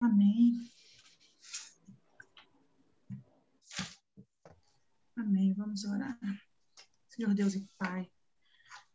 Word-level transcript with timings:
Amém. 0.00 0.52
Amém. 5.16 5.54
Vamos 5.54 5.84
orar. 5.84 6.18
Senhor 7.08 7.32
Deus 7.32 7.54
e 7.54 7.66
Pai, 7.78 8.06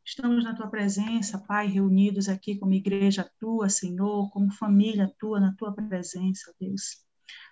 estamos 0.05 0.43
na 0.43 0.55
tua 0.55 0.67
presença, 0.67 1.39
Pai, 1.39 1.65
reunidos 1.65 2.29
aqui 2.29 2.55
como 2.55 2.73
igreja 2.73 3.29
tua, 3.39 3.67
Senhor, 3.67 4.29
como 4.29 4.51
família 4.51 5.11
tua, 5.17 5.39
na 5.39 5.55
tua 5.55 5.73
presença, 5.73 6.53
Deus. 6.59 7.03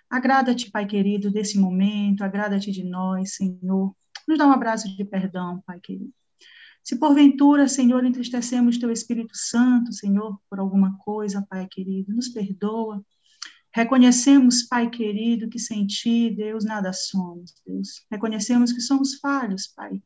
Agrada-te, 0.08 0.70
Pai 0.70 0.86
querido, 0.86 1.30
desse 1.30 1.58
momento, 1.58 2.22
agrada-te 2.22 2.70
de 2.70 2.84
nós, 2.84 3.34
Senhor. 3.34 3.94
Nos 4.28 4.38
dá 4.38 4.46
um 4.46 4.52
abraço 4.52 4.88
de 4.96 5.04
perdão, 5.04 5.60
Pai 5.66 5.80
querido. 5.80 6.14
Se 6.84 6.96
porventura, 6.96 7.66
Senhor, 7.68 8.04
entristecemos 8.04 8.78
teu 8.78 8.92
Espírito 8.92 9.36
Santo, 9.36 9.92
Senhor, 9.92 10.40
por 10.48 10.60
alguma 10.60 10.96
coisa, 10.98 11.44
Pai 11.50 11.66
querido, 11.68 12.14
nos 12.14 12.28
perdoa. 12.28 13.04
Reconhecemos, 13.72 14.64
Pai 14.64 14.90
querido, 14.90 15.48
que 15.48 15.58
sem 15.58 15.86
ti, 15.86 16.30
Deus, 16.30 16.64
nada 16.64 16.92
somos, 16.92 17.54
Deus. 17.64 18.04
Reconhecemos 18.10 18.72
que 18.72 18.80
somos 18.80 19.16
falhos, 19.16 19.68
Pai. 19.68 20.02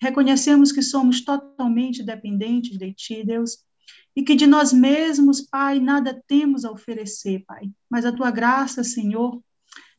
Reconhecemos 0.00 0.70
que 0.70 0.82
somos 0.82 1.22
totalmente 1.24 2.02
dependentes 2.02 2.76
de 2.78 2.92
ti, 2.92 3.24
Deus. 3.24 3.64
E 4.14 4.22
que 4.22 4.34
de 4.34 4.46
nós 4.46 4.72
mesmos, 4.72 5.40
Pai, 5.40 5.80
nada 5.80 6.22
temos 6.26 6.64
a 6.64 6.70
oferecer, 6.70 7.42
Pai. 7.46 7.70
Mas 7.88 8.04
a 8.04 8.12
tua 8.12 8.30
graça, 8.30 8.84
Senhor, 8.84 9.42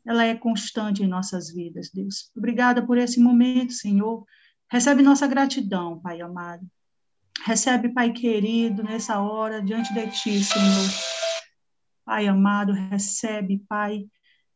ela 0.05 0.23
é 0.23 0.35
constante 0.35 1.03
em 1.03 1.07
nossas 1.07 1.51
vidas, 1.51 1.89
Deus. 1.91 2.31
Obrigada 2.35 2.85
por 2.85 2.97
esse 2.97 3.19
momento, 3.19 3.73
Senhor. 3.73 4.25
Recebe 4.69 5.01
nossa 5.01 5.27
gratidão, 5.27 5.99
Pai 5.99 6.21
amado. 6.21 6.65
Recebe, 7.43 7.89
Pai 7.89 8.11
querido, 8.11 8.83
nessa 8.83 9.19
hora, 9.19 9.61
diante 9.61 9.93
de 9.93 10.07
Ti, 10.11 10.43
Senhor. 10.43 11.26
Pai 12.07 12.25
amado, 12.25 12.71
recebe, 12.71 13.59
Pai, 13.67 14.05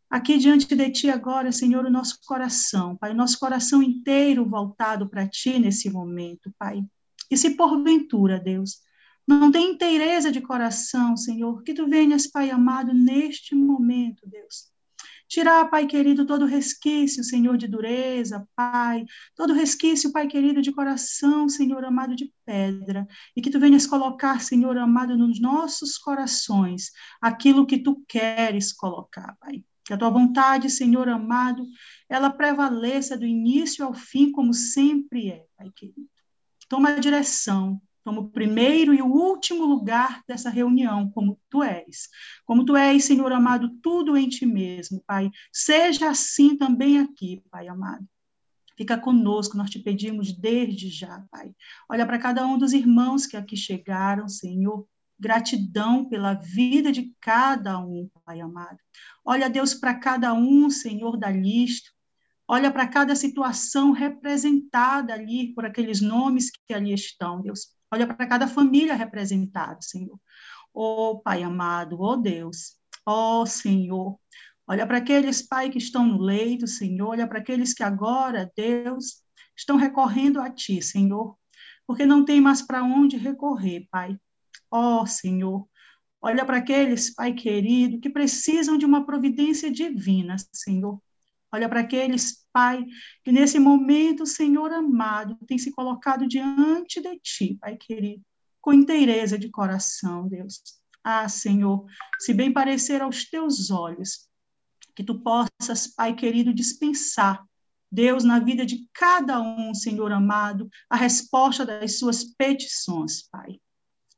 aqui 0.09 0.38
diante 0.38 0.73
de 0.73 0.90
Ti 0.90 1.09
agora, 1.09 1.52
Senhor, 1.52 1.84
o 1.84 1.92
nosso 1.92 2.18
coração, 2.26 2.95
Pai, 2.95 3.12
o 3.12 3.14
nosso 3.14 3.38
coração 3.38 3.84
inteiro 3.84 4.45
voltado 4.45 5.09
para 5.09 5.28
Ti 5.28 5.59
nesse 5.59 5.90
momento, 5.90 6.50
Pai. 6.58 6.81
E 7.30 7.36
se 7.36 7.58
porventura, 7.58 8.40
Deus, 8.40 8.80
não 9.28 9.52
tem 9.52 9.73
inteireza 9.73 10.31
de 10.31 10.40
coração, 10.40 11.17
Senhor, 11.17 11.62
que 11.62 11.73
Tu 11.73 11.86
venhas, 11.90 12.25
Pai 12.25 12.50
amado, 12.50 12.94
neste 12.94 13.53
momento, 13.53 14.22
Deus 14.25 14.70
Tirar, 15.32 15.70
Pai 15.70 15.88
querido, 15.88 16.26
todo 16.26 16.46
resquício, 16.46 17.24
Senhor, 17.24 17.56
de 17.56 17.66
dureza, 17.66 18.46
Pai, 18.54 19.06
todo 19.34 19.54
resquício, 19.54 20.12
Pai 20.12 20.28
querido, 20.28 20.62
de 20.62 20.74
coração, 20.74 21.48
Senhor 21.48 21.86
amado, 21.86 22.18
de 22.18 22.34
pedra, 22.46 23.08
e 23.34 23.42
que 23.42 23.50
tu 23.50 23.58
venhas 23.58 23.88
colocar, 23.88 24.42
Senhor 24.42 24.78
amado, 24.78 25.18
nos 25.18 25.40
nossos 25.40 25.98
corações 25.98 26.92
aquilo 27.22 27.66
que 27.66 27.78
tu 27.78 28.04
queres 28.09 28.74
colocar, 28.74 29.38
Pai. 29.40 29.64
Que 29.86 29.94
a 29.94 29.98
tua 29.98 30.09
vontade, 30.09 30.70
Senhor 30.70 31.08
amado, 31.08 31.66
ela 32.09 32.30
prevaleça 32.30 33.18
do 33.18 33.26
início 33.26 33.86
ao 33.86 33.94
fim, 33.94 34.34
como 34.34 34.54
sempre 34.54 35.30
é, 35.30 35.46
Pai 35.58 35.72
querido. 35.74 36.09
Toma 36.68 36.90
a 36.90 37.00
direção, 37.00 37.82
como 38.03 38.21
o 38.21 38.30
primeiro 38.30 38.94
e 38.94 39.02
o 39.02 39.07
último 39.07 39.66
lugar 39.66 40.23
dessa 40.27 40.49
reunião, 40.49 41.09
como 41.11 41.39
tu 41.49 41.63
és. 41.63 42.09
Como 42.45 42.66
tu 42.66 42.75
és, 42.75 43.03
Senhor 43.05 43.31
amado, 43.31 43.69
tudo 43.81 44.17
em 44.17 44.27
ti 44.27 44.45
mesmo, 44.45 45.03
Pai. 45.05 45.30
Seja 45.52 46.09
assim 46.09 46.57
também 46.57 46.99
aqui, 46.99 47.44
Pai 47.49 47.67
amado. 47.67 48.05
Fica 48.77 48.97
conosco, 48.97 49.55
nós 49.55 49.69
te 49.69 49.77
pedimos 49.77 50.33
desde 50.33 50.89
já, 50.89 51.23
Pai. 51.29 51.53
Olha 51.88 52.05
para 52.05 52.17
cada 52.17 52.45
um 52.47 52.57
dos 52.57 52.73
irmãos 52.73 53.27
que 53.27 53.38
aqui 53.38 53.55
chegaram, 53.55 54.27
Senhor. 54.27 54.88
Gratidão 55.19 56.09
pela 56.09 56.33
vida 56.33 56.91
de 56.91 57.13
cada 57.22 57.77
um, 57.77 58.09
Pai 58.25 58.41
amado. 58.41 58.79
Olha, 59.23 59.47
Deus, 59.49 59.75
para 59.75 59.94
cada 59.94 60.33
um, 60.33 60.67
Senhor, 60.72 61.16
da 61.16 61.29
lista. 61.29 61.91
Olha 62.53 62.69
para 62.69 62.85
cada 62.85 63.16
situação 63.16 63.94
representada 63.94 65.13
ali 65.13 65.53
por 65.53 65.66
aqueles 65.66 66.02
nomes 66.02 66.51
que 66.51 66.73
ali 66.73 66.94
estão, 66.94 67.41
Deus. 67.41 67.69
Olha 67.89 68.06
para 68.06 68.28
cada 68.28 68.45
família 68.45 68.94
representada, 68.94 69.78
Senhor. 69.81 70.19
Oh, 70.73 71.22
Pai 71.23 71.44
amado, 71.44 71.97
oh 72.01 72.17
Deus, 72.17 72.75
oh 73.06 73.45
Senhor. 73.45 74.19
Olha 74.67 74.85
para 74.85 74.97
aqueles, 74.97 75.41
Pai, 75.41 75.69
que 75.69 75.78
estão 75.78 76.06
no 76.06 76.22
leito, 76.22 76.67
Senhor. 76.67 77.11
Olha 77.11 77.25
para 77.25 77.40
aqueles 77.40 77.73
que 77.73 77.84
agora, 77.84 78.51
Deus, 78.53 79.23
estão 79.56 79.78
recorrendo 79.78 80.41
a 80.41 80.50
Ti, 80.50 80.81
Senhor. 80.81 81.38
Porque 81.88 82.06
não 82.06 82.25
tem 82.25 82.41
mais 82.41 82.61
para 82.61 82.84
onde 82.84 83.16
recorrer, 83.16 83.88
Pai. 83.90 84.17
Oh, 84.69 85.06
Senhor. 85.06 85.66
Olha 86.22 86.45
para 86.45 86.57
aqueles, 86.57 87.16
Pai 87.16 87.31
querido, 87.31 88.01
que 88.01 88.09
precisam 88.09 88.78
de 88.78 88.85
uma 88.85 89.06
providência 89.06 89.72
divina, 89.72 90.35
Senhor. 90.51 91.01
Olha 91.53 91.67
para 91.67 91.81
aqueles, 91.81 92.45
Pai, 92.53 92.85
que 93.23 93.31
nesse 93.31 93.59
momento, 93.59 94.25
Senhor 94.25 94.72
amado, 94.72 95.38
tem 95.45 95.57
se 95.57 95.72
colocado 95.72 96.28
diante 96.28 97.01
de 97.01 97.19
Ti, 97.19 97.57
Pai 97.59 97.78
querido, 97.78 98.23
com 98.62 98.73
inteireza 98.73 99.38
de 99.38 99.50
coração, 99.50 100.28
Deus. 100.28 100.61
Ah, 101.03 101.28
Senhor, 101.28 101.85
se 102.19 102.34
bem 102.34 102.53
parecer 102.53 103.01
aos 103.01 103.25
Teus 103.25 103.69
olhos, 103.69 104.29
que 104.95 105.03
Tu 105.03 105.19
possas, 105.19 105.88
Pai 105.88 106.16
querido, 106.16 106.53
dispensar, 106.53 107.44
Deus, 107.91 108.23
na 108.23 108.40
vida 108.40 108.66
de 108.66 108.88
cada 108.94 109.41
um, 109.41 109.73
Senhor 109.73 110.11
amado, 110.13 110.69
a 110.90 110.95
resposta 110.95 111.66
das 111.66 112.00
suas 112.00 112.23
petições, 112.23 113.28
Pai. 113.29 113.59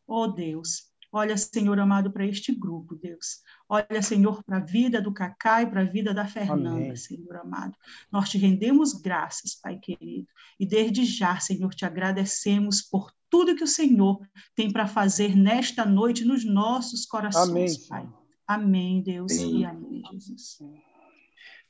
Oh, 0.05 0.27
Deus, 0.27 0.92
Olha, 1.16 1.38
Senhor 1.38 1.79
amado, 1.79 2.12
para 2.12 2.25
este 2.25 2.51
grupo, 2.51 2.96
Deus. 2.96 3.44
Olha, 3.69 4.01
Senhor, 4.01 4.44
para 4.44 4.57
a 4.57 4.59
vida 4.59 5.00
do 5.00 5.13
Cacá 5.13 5.62
e 5.62 5.68
para 5.68 5.81
a 5.81 5.85
vida 5.85 6.12
da 6.12 6.25
Fernanda, 6.25 6.72
Amém. 6.72 6.96
Senhor 6.96 7.35
amado. 7.35 7.78
Nós 8.12 8.29
te 8.29 8.40
rendemos 8.40 8.94
graças, 8.94 9.53
Pai 9.53 9.78
querido. 9.78 10.28
E 10.59 10.66
desde 10.66 11.06
já, 11.06 11.40
Senhor, 11.40 11.72
te 11.75 11.85
agradecemos 11.85 12.81
por 12.81 13.13
tudo 13.29 13.56
que 13.56 13.63
o 13.63 13.68
Senhor 13.68 14.28
tem 14.56 14.73
para 14.73 14.88
fazer 14.88 15.35
nesta 15.35 15.85
noite 15.85 16.25
nos 16.25 16.44
nossos 16.44 17.06
corações, 17.06 17.47
amém. 17.47 17.88
Pai. 17.88 18.13
Amém, 18.47 19.02
Deus, 19.03 19.31
amém. 19.34 19.59
e 19.59 19.66
amém, 19.66 20.03
Jesus. 20.12 20.59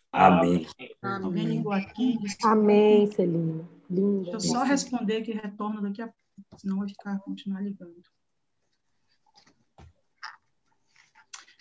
Amém. 0.09 0.65
Alguém 1.01 1.47
ligou 1.47 1.73
aqui? 1.73 2.17
Amém, 2.43 3.11
Celina. 3.11 3.67
Linda. 3.89 4.31
Deixa 4.31 4.35
eu 4.37 4.39
só 4.39 4.63
responder 4.63 5.21
que 5.21 5.33
retorno 5.33 5.81
daqui 5.81 6.01
a 6.01 6.07
pouco, 6.07 6.61
senão 6.61 6.79
vai 6.79 6.87
ficar 6.87 7.19
continuar 7.19 7.61
ligando. 7.61 8.01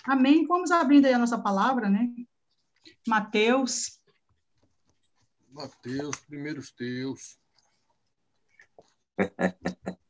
Amém. 0.05 0.47
Vamos 0.47 0.71
abrindo 0.71 1.07
aí 1.07 1.13
a 1.13 1.19
nossa 1.19 1.39
palavra, 1.39 1.89
né? 1.89 2.09
Mateus. 3.07 4.01
Mateus, 5.51 6.17
primeiros 6.17 6.73
teus. 6.73 7.39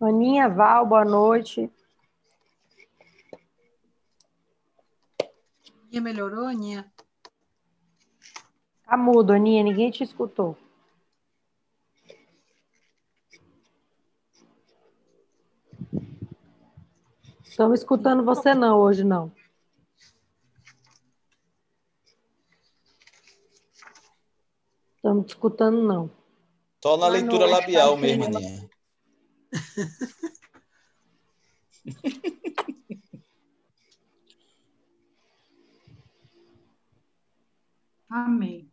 Aninha 0.00 0.48
Val, 0.48 0.86
boa 0.86 1.04
noite. 1.04 1.68
Aninha 5.88 6.02
melhorou, 6.02 6.46
Aninha? 6.46 6.92
Tá 8.84 8.94
mudo, 8.94 9.32
Aninha, 9.32 9.64
ninguém 9.64 9.90
te 9.90 10.04
escutou. 10.04 10.54
Estamos 17.42 17.80
escutando 17.80 18.22
você 18.22 18.54
não 18.54 18.78
hoje, 18.78 19.02
não. 19.02 19.32
Estamos 24.96 25.24
te 25.24 25.30
escutando, 25.30 25.82
não. 25.82 26.10
Só 26.82 26.98
na 26.98 27.06
Boa 27.06 27.08
leitura 27.08 27.46
noite, 27.46 27.60
labial 27.60 27.96
mesmo, 27.96 28.24
Aninha. 28.24 28.68
Amém. 38.08 38.70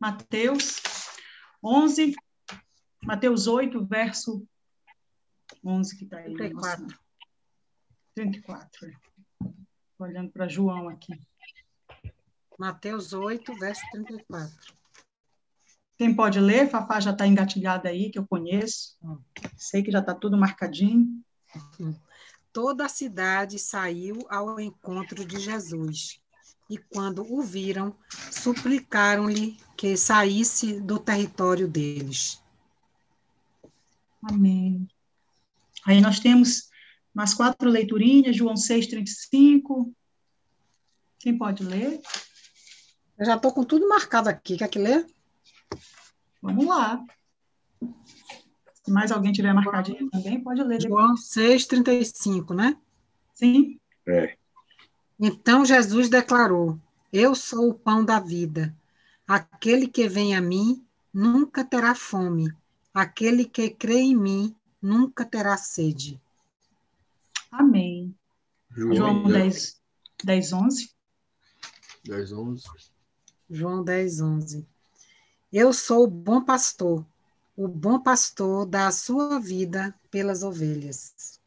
Mateus 0.00 0.80
11, 1.62 2.14
Mateus 3.02 3.46
8, 3.46 3.84
verso 3.84 4.46
11, 5.64 5.96
que 5.96 6.04
está 6.04 6.18
aí. 6.18 6.34
34. 6.34 6.98
34. 8.14 8.88
É. 8.88 8.94
Olhando 9.98 10.30
para 10.30 10.48
João 10.48 10.88
aqui. 10.88 11.20
Mateus 12.58 13.12
8, 13.12 13.54
verso 13.54 13.82
34. 13.92 14.74
Quem 15.98 16.16
pode 16.16 16.40
ler? 16.40 16.70
Fafá 16.70 16.98
já 16.98 17.10
está 17.10 17.26
engatilhada 17.26 17.90
aí, 17.90 18.10
que 18.10 18.18
eu 18.18 18.26
conheço. 18.26 18.96
Sei 19.56 19.82
que 19.82 19.90
já 19.90 20.00
está 20.00 20.14
tudo 20.14 20.36
marcadinho. 20.36 21.22
Toda 22.52 22.86
a 22.86 22.88
cidade 22.88 23.58
saiu 23.58 24.26
ao 24.28 24.60
encontro 24.60 25.24
de 25.24 25.38
Jesus. 25.38 26.20
E 26.68 26.78
quando 26.78 27.22
o 27.32 27.42
viram, 27.42 27.96
suplicaram-lhe 28.30 29.58
que 29.76 29.96
saísse 29.96 30.80
do 30.80 30.98
território 30.98 31.66
deles. 31.66 32.40
Amém. 34.22 34.88
Aí 35.86 36.00
nós 36.00 36.20
temos 36.20 36.70
mais 37.12 37.34
quatro 37.34 37.68
leiturinhas, 37.68 38.36
João 38.36 38.56
6, 38.56 38.86
35. 38.86 39.92
Quem 41.18 41.36
pode 41.36 41.64
ler? 41.64 42.00
Eu 43.18 43.26
já 43.26 43.36
estou 43.36 43.52
com 43.52 43.64
tudo 43.64 43.88
marcado 43.88 44.28
aqui. 44.28 44.56
Quer 44.56 44.68
que 44.68 44.78
lê? 44.78 45.04
Vamos 46.40 46.66
lá. 46.66 47.04
Se 48.82 48.90
mais 48.90 49.12
alguém 49.12 49.32
tiver 49.32 49.52
marcadinho 49.52 50.08
também, 50.10 50.40
pode 50.40 50.62
ler. 50.62 50.80
João 50.80 51.16
6, 51.16 51.66
35, 51.66 52.54
né? 52.54 52.76
Sim. 53.34 53.78
É. 54.06 54.36
Então 55.18 55.64
Jesus 55.64 56.08
declarou: 56.08 56.78
Eu 57.12 57.34
sou 57.34 57.70
o 57.70 57.74
pão 57.74 58.04
da 58.04 58.18
vida. 58.18 58.74
Aquele 59.26 59.86
que 59.86 60.08
vem 60.08 60.34
a 60.34 60.40
mim 60.40 60.84
nunca 61.12 61.64
terá 61.64 61.94
fome. 61.94 62.52
Aquele 62.92 63.44
que 63.44 63.70
crê 63.70 63.98
em 63.98 64.16
mim 64.16 64.56
nunca 64.80 65.24
terá 65.24 65.56
sede. 65.56 66.20
Amém. 67.50 68.14
João, 68.70 68.94
João 68.94 69.22
10, 69.24 69.80
10 70.24 70.52
11. 70.52 70.90
10, 72.04 72.32
11. 72.32 72.64
João 73.50 73.84
10, 73.84 74.20
11. 74.20 74.66
Eu 75.52 75.72
sou 75.72 76.04
o 76.04 76.10
bom 76.10 76.42
pastor. 76.42 77.04
O 77.62 77.68
bom 77.68 78.00
pastor 78.00 78.64
dá 78.64 78.86
a 78.86 78.90
sua 78.90 79.38
vida 79.38 79.94
pelas 80.10 80.42
ovelhas. 80.42 81.38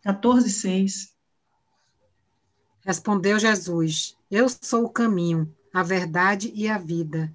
14, 0.00 0.48
6. 0.48 1.14
Respondeu 2.80 3.38
Jesus: 3.38 4.16
Eu 4.30 4.48
sou 4.48 4.86
o 4.86 4.88
caminho, 4.88 5.54
a 5.74 5.82
verdade 5.82 6.50
e 6.54 6.66
a 6.66 6.78
vida. 6.78 7.30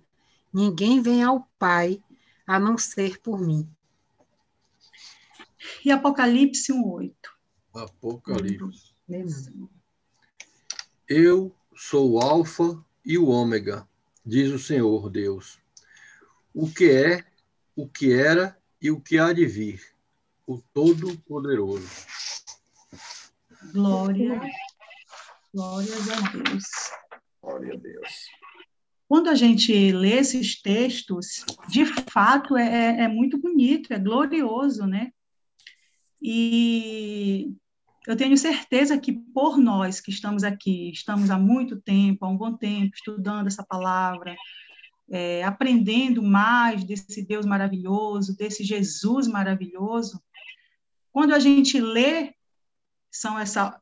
Ninguém 0.51 0.99
vem 0.99 1.21
ao 1.21 1.47
Pai 1.59 2.03
a 2.47 2.59
não 2.59 2.75
ser 2.75 3.21
por 3.21 3.39
mim. 3.39 3.69
E 5.85 5.91
Apocalipse 5.91 6.73
1, 6.73 6.91
8. 6.91 7.37
Apocalipse. 7.75 8.95
Eu 11.07 11.55
sou 11.75 12.13
o 12.13 12.19
Alfa 12.19 12.83
e 13.05 13.15
o 13.15 13.27
Ômega, 13.27 13.87
diz 14.25 14.51
o 14.51 14.59
Senhor 14.59 15.09
Deus. 15.09 15.59
O 16.53 16.69
que 16.69 16.89
é, 16.91 17.25
o 17.75 17.87
que 17.87 18.13
era 18.13 18.57
e 18.81 18.91
o 18.91 18.99
que 18.99 19.17
há 19.17 19.33
de 19.33 19.45
vir, 19.45 19.81
o 20.45 20.59
Todo-Poderoso. 20.73 21.87
Glória. 23.73 24.41
Glórias 25.53 26.09
a 26.09 26.29
Deus. 26.31 26.65
Glória 27.41 27.73
a 27.73 27.77
Deus. 27.77 28.29
Quando 29.07 29.29
a 29.29 29.35
gente 29.35 29.91
lê 29.91 30.19
esses 30.19 30.61
textos, 30.61 31.43
de 31.67 31.85
fato 32.11 32.55
é, 32.55 33.01
é 33.01 33.07
muito 33.07 33.39
bonito, 33.39 33.91
é 33.91 33.97
glorioso, 33.97 34.85
né? 34.85 35.11
E 36.21 37.51
eu 38.09 38.17
tenho 38.17 38.35
certeza 38.35 38.97
que 38.97 39.11
por 39.11 39.59
nós 39.59 40.01
que 40.01 40.09
estamos 40.09 40.43
aqui, 40.43 40.89
estamos 40.89 41.29
há 41.29 41.37
muito 41.37 41.79
tempo, 41.79 42.25
há 42.25 42.27
um 42.27 42.35
bom 42.35 42.57
tempo, 42.57 42.95
estudando 42.95 43.45
essa 43.45 43.63
palavra, 43.63 44.35
é, 45.11 45.43
aprendendo 45.43 46.23
mais 46.23 46.83
desse 46.83 47.23
Deus 47.23 47.45
maravilhoso, 47.45 48.35
desse 48.35 48.63
Jesus 48.63 49.27
maravilhoso, 49.27 50.19
quando 51.11 51.35
a 51.35 51.39
gente 51.39 51.79
lê, 51.79 52.33
são 53.11 53.37
essa 53.37 53.79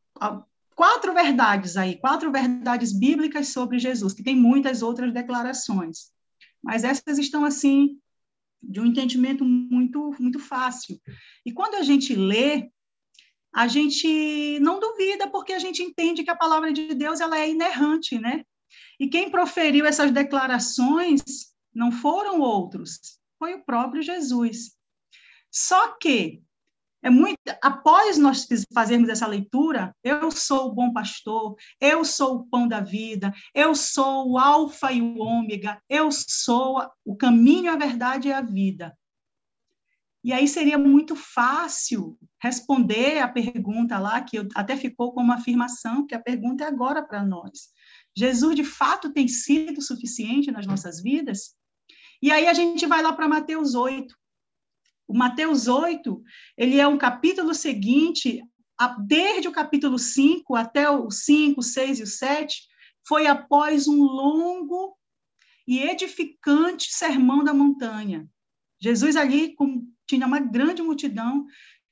quatro 0.75 1.13
verdades 1.13 1.77
aí, 1.77 1.97
quatro 1.97 2.29
verdades 2.29 2.91
bíblicas 2.91 3.47
sobre 3.47 3.79
Jesus, 3.79 4.13
que 4.13 4.23
tem 4.23 4.35
muitas 4.35 4.81
outras 4.81 5.13
declarações, 5.13 6.11
mas 6.61 6.83
essas 6.83 7.17
estão 7.17 7.45
assim 7.45 7.97
de 8.61 8.81
um 8.81 8.85
entendimento 8.85 9.45
muito 9.45 10.13
muito 10.19 10.37
fácil. 10.37 10.99
E 11.45 11.53
quando 11.53 11.75
a 11.75 11.81
gente 11.81 12.13
lê, 12.13 12.69
a 13.57 13.67
gente 13.67 14.59
não 14.59 14.79
duvida 14.79 15.27
porque 15.31 15.51
a 15.51 15.57
gente 15.57 15.81
entende 15.81 16.23
que 16.23 16.29
a 16.29 16.35
palavra 16.35 16.71
de 16.71 16.93
Deus 16.93 17.19
ela 17.19 17.39
é 17.39 17.49
inerrante, 17.49 18.19
né? 18.19 18.43
E 18.99 19.07
quem 19.07 19.31
proferiu 19.31 19.83
essas 19.83 20.11
declarações 20.11 21.23
não 21.73 21.91
foram 21.91 22.39
outros, 22.39 23.19
foi 23.39 23.55
o 23.55 23.65
próprio 23.65 24.03
Jesus. 24.03 24.75
Só 25.51 25.97
que 25.97 26.43
é 27.01 27.09
muito 27.09 27.39
após 27.59 28.19
nós 28.19 28.47
fazermos 28.71 29.09
essa 29.09 29.25
leitura, 29.25 29.91
eu 30.03 30.29
sou 30.29 30.67
o 30.67 30.75
bom 30.75 30.93
pastor, 30.93 31.55
eu 31.81 32.05
sou 32.05 32.35
o 32.35 32.45
pão 32.45 32.67
da 32.67 32.79
vida, 32.79 33.33
eu 33.55 33.73
sou 33.73 34.33
o 34.33 34.37
alfa 34.37 34.91
e 34.91 35.01
o 35.01 35.17
ômega, 35.17 35.81
eu 35.89 36.11
sou 36.11 36.87
o 37.03 37.15
caminho, 37.15 37.71
a 37.71 37.75
verdade 37.75 38.27
e 38.27 38.33
a 38.33 38.41
vida. 38.41 38.95
E 40.27 40.33
aí 40.33 40.45
seria 40.45 40.77
muito 40.77 41.15
fácil 41.15 42.19
responder 42.43 43.19
a 43.19 43.29
pergunta 43.29 43.97
lá, 43.97 44.19
que 44.19 44.45
até 44.55 44.75
ficou 44.75 45.13
como 45.13 45.31
afirmação, 45.31 46.05
que 46.05 46.13
a 46.13 46.21
pergunta 46.21 46.65
é 46.65 46.67
agora 46.67 47.01
para 47.01 47.23
nós. 47.23 47.69
Jesus, 48.13 48.53
de 48.53 48.65
fato, 48.65 49.13
tem 49.13 49.25
sido 49.29 49.81
suficiente 49.81 50.51
nas 50.51 50.67
nossas 50.67 51.01
vidas? 51.01 51.55
E 52.21 52.29
aí 52.29 52.45
a 52.45 52.53
gente 52.53 52.85
vai 52.85 53.01
lá 53.01 53.13
para 53.13 53.25
Mateus 53.25 53.73
8. 53.73 54.13
O 55.07 55.17
Mateus 55.17 55.69
8, 55.69 56.21
ele 56.57 56.77
é 56.77 56.85
um 56.85 56.97
capítulo 56.97 57.53
seguinte, 57.53 58.43
desde 59.05 59.47
o 59.47 59.53
capítulo 59.53 59.97
5 59.97 60.57
até 60.57 60.89
o 60.89 61.09
5, 61.09 61.63
6 61.63 61.99
e 61.99 62.03
o 62.03 62.07
7, 62.07 62.63
foi 63.07 63.27
após 63.27 63.87
um 63.87 64.03
longo 64.03 64.93
e 65.65 65.79
edificante 65.79 66.91
sermão 66.91 67.45
da 67.45 67.53
montanha. 67.53 68.27
Jesus 68.81 69.15
ali 69.15 69.55
com, 69.55 69.87
tinha 70.07 70.25
uma 70.25 70.39
grande 70.39 70.81
multidão, 70.81 71.45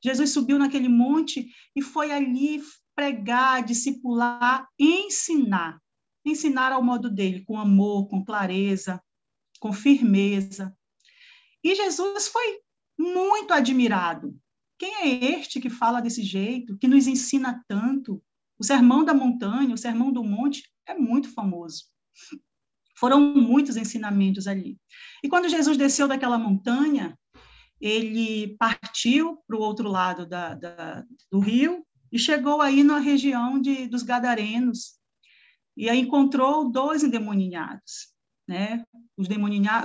Jesus 0.04 0.32
subiu 0.32 0.58
naquele 0.58 0.88
monte 0.88 1.50
e 1.76 1.82
foi 1.82 2.12
ali 2.12 2.62
pregar, 2.96 3.64
discipular, 3.64 4.68
ensinar 4.80 5.80
ensinar 6.26 6.72
ao 6.72 6.84
modo 6.84 7.10
dele, 7.10 7.44
com 7.46 7.58
amor, 7.58 8.08
com 8.08 8.26
clareza, 8.26 9.02
com 9.60 9.72
firmeza. 9.72 10.76
E 11.64 11.76
Jesus 11.76 12.28
foi 12.28 12.60
muito 12.98 13.54
admirado. 13.54 14.38
Quem 14.78 14.96
é 14.96 15.38
este 15.38 15.62
que 15.62 15.70
fala 15.70 16.02
desse 16.02 16.24
jeito, 16.24 16.78
que 16.78 16.88
nos 16.88 17.08
ensina 17.08 17.64
tanto? 17.68 18.22
O 18.58 18.64
Sermão 18.64 19.06
da 19.06 19.14
Montanha, 19.14 19.74
o 19.74 19.78
Sermão 19.78 20.12
do 20.12 20.24
Monte 20.24 20.70
é 20.86 20.96
muito 20.96 21.30
famoso. 21.30 21.86
Foram 22.98 23.20
muitos 23.20 23.78
ensinamentos 23.78 24.48
ali. 24.48 24.78
E 25.24 25.30
quando 25.30 25.50
Jesus 25.50 25.78
desceu 25.78 26.08
daquela 26.08 26.38
montanha, 26.38 27.18
ele 27.80 28.56
partiu 28.58 29.38
para 29.48 29.56
o 29.56 29.62
outro 29.62 29.90
lado 29.90 30.26
da, 30.26 30.54
da, 30.56 31.04
do 31.32 31.40
rio 31.40 31.86
e 32.12 32.18
chegou 32.18 32.62
aí 32.62 32.84
na 32.84 33.00
região 33.00 33.60
de, 33.60 33.88
dos 33.88 34.04
Gadarenos, 34.04 34.98
e 35.76 35.90
aí 35.90 36.00
encontrou 36.00 36.72
dois 36.72 37.04
endemoniados, 37.04 38.14
né? 38.48 38.86
Os, 39.18 39.28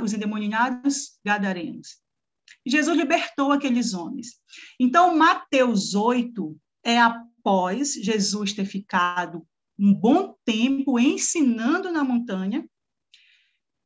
os 0.02 0.14
endemoniados 0.14 1.18
gadarenos. 1.24 1.98
E 2.64 2.70
Jesus 2.70 2.96
libertou 2.96 3.50
aqueles 3.50 3.94
homens. 3.94 4.40
Então, 4.78 5.16
Mateus 5.16 5.94
8 5.94 6.56
é 6.84 6.98
após 6.98 7.94
Jesus 7.94 8.52
ter 8.52 8.64
ficado 8.64 9.46
um 9.78 9.94
bom 9.94 10.36
tempo 10.44 10.98
ensinando 10.98 11.90
na 11.90 12.04
montanha, 12.04 12.68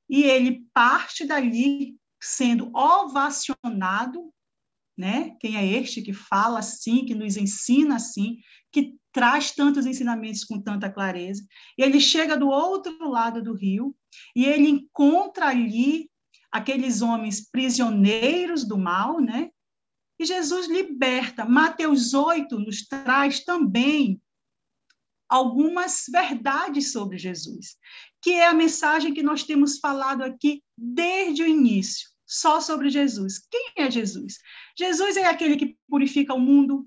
e 0.08 0.24
ele 0.24 0.66
parte 0.74 1.24
dali 1.24 1.96
sendo 2.24 2.70
ovacionado, 2.74 4.32
né? 4.96 5.36
Quem 5.40 5.56
é 5.56 5.66
este 5.66 6.00
que 6.02 6.12
fala 6.12 6.60
assim, 6.60 7.04
que 7.04 7.14
nos 7.14 7.36
ensina 7.36 7.96
assim, 7.96 8.38
que 8.72 8.96
traz 9.12 9.52
tantos 9.52 9.86
ensinamentos 9.86 10.44
com 10.44 10.60
tanta 10.60 10.90
clareza. 10.90 11.44
E 11.78 11.82
ele 11.82 12.00
chega 12.00 12.36
do 12.36 12.48
outro 12.48 13.08
lado 13.08 13.42
do 13.42 13.54
rio 13.54 13.94
e 14.34 14.44
ele 14.44 14.68
encontra 14.68 15.48
ali 15.48 16.10
aqueles 16.50 17.02
homens 17.02 17.48
prisioneiros 17.50 18.64
do 18.64 18.78
mal, 18.78 19.20
né? 19.20 19.50
E 20.18 20.24
Jesus 20.24 20.68
liberta. 20.68 21.44
Mateus 21.44 22.14
8 22.14 22.58
nos 22.58 22.86
traz 22.86 23.44
também 23.44 24.20
algumas 25.28 26.04
verdades 26.10 26.92
sobre 26.92 27.18
Jesus, 27.18 27.76
que 28.22 28.30
é 28.30 28.46
a 28.46 28.54
mensagem 28.54 29.12
que 29.12 29.22
nós 29.22 29.42
temos 29.42 29.78
falado 29.78 30.22
aqui 30.22 30.62
desde 30.76 31.42
o 31.42 31.46
início, 31.46 32.08
só 32.34 32.60
sobre 32.60 32.90
Jesus. 32.90 33.38
Quem 33.50 33.72
é 33.76 33.90
Jesus? 33.90 34.38
Jesus 34.76 35.16
é 35.16 35.26
aquele 35.26 35.56
que 35.56 35.76
purifica 35.88 36.34
o 36.34 36.40
mundo, 36.40 36.86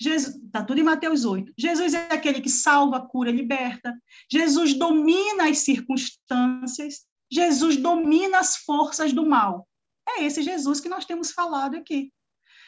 Está 0.00 0.64
tudo 0.64 0.80
em 0.80 0.84
Mateus 0.84 1.24
8. 1.24 1.52
Jesus 1.56 1.94
é 1.94 2.08
aquele 2.10 2.40
que 2.40 2.48
salva, 2.48 3.06
cura, 3.06 3.30
liberta. 3.30 3.96
Jesus 4.28 4.74
domina 4.74 5.48
as 5.48 5.58
circunstâncias. 5.58 7.06
Jesus 7.30 7.76
domina 7.76 8.40
as 8.40 8.56
forças 8.56 9.12
do 9.12 9.24
mal. 9.24 9.68
É 10.08 10.24
esse 10.24 10.42
Jesus 10.42 10.80
que 10.80 10.88
nós 10.88 11.04
temos 11.04 11.30
falado 11.30 11.76
aqui. 11.76 12.12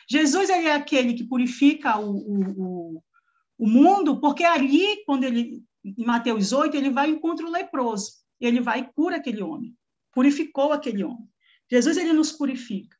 Jesus 0.08 0.48
é 0.48 0.72
aquele 0.72 1.14
que 1.14 1.24
purifica 1.24 1.98
o, 1.98 2.12
o, 2.16 2.62
o, 2.96 3.02
o 3.58 3.66
mundo, 3.66 4.20
porque 4.20 4.44
ali, 4.44 5.02
quando 5.04 5.24
ele, 5.24 5.62
em 5.84 6.04
Mateus 6.04 6.52
8, 6.52 6.76
ele 6.76 6.90
vai 6.90 7.10
e 7.10 7.14
encontra 7.14 7.44
o 7.44 7.50
leproso. 7.50 8.12
Ele 8.40 8.60
vai 8.60 8.80
e 8.80 8.92
cura 8.94 9.16
aquele 9.16 9.42
homem. 9.42 9.74
Purificou 10.12 10.72
aquele 10.72 11.02
homem. 11.02 11.28
Jesus 11.74 11.96
ele 11.96 12.12
nos 12.12 12.30
purifica. 12.30 12.96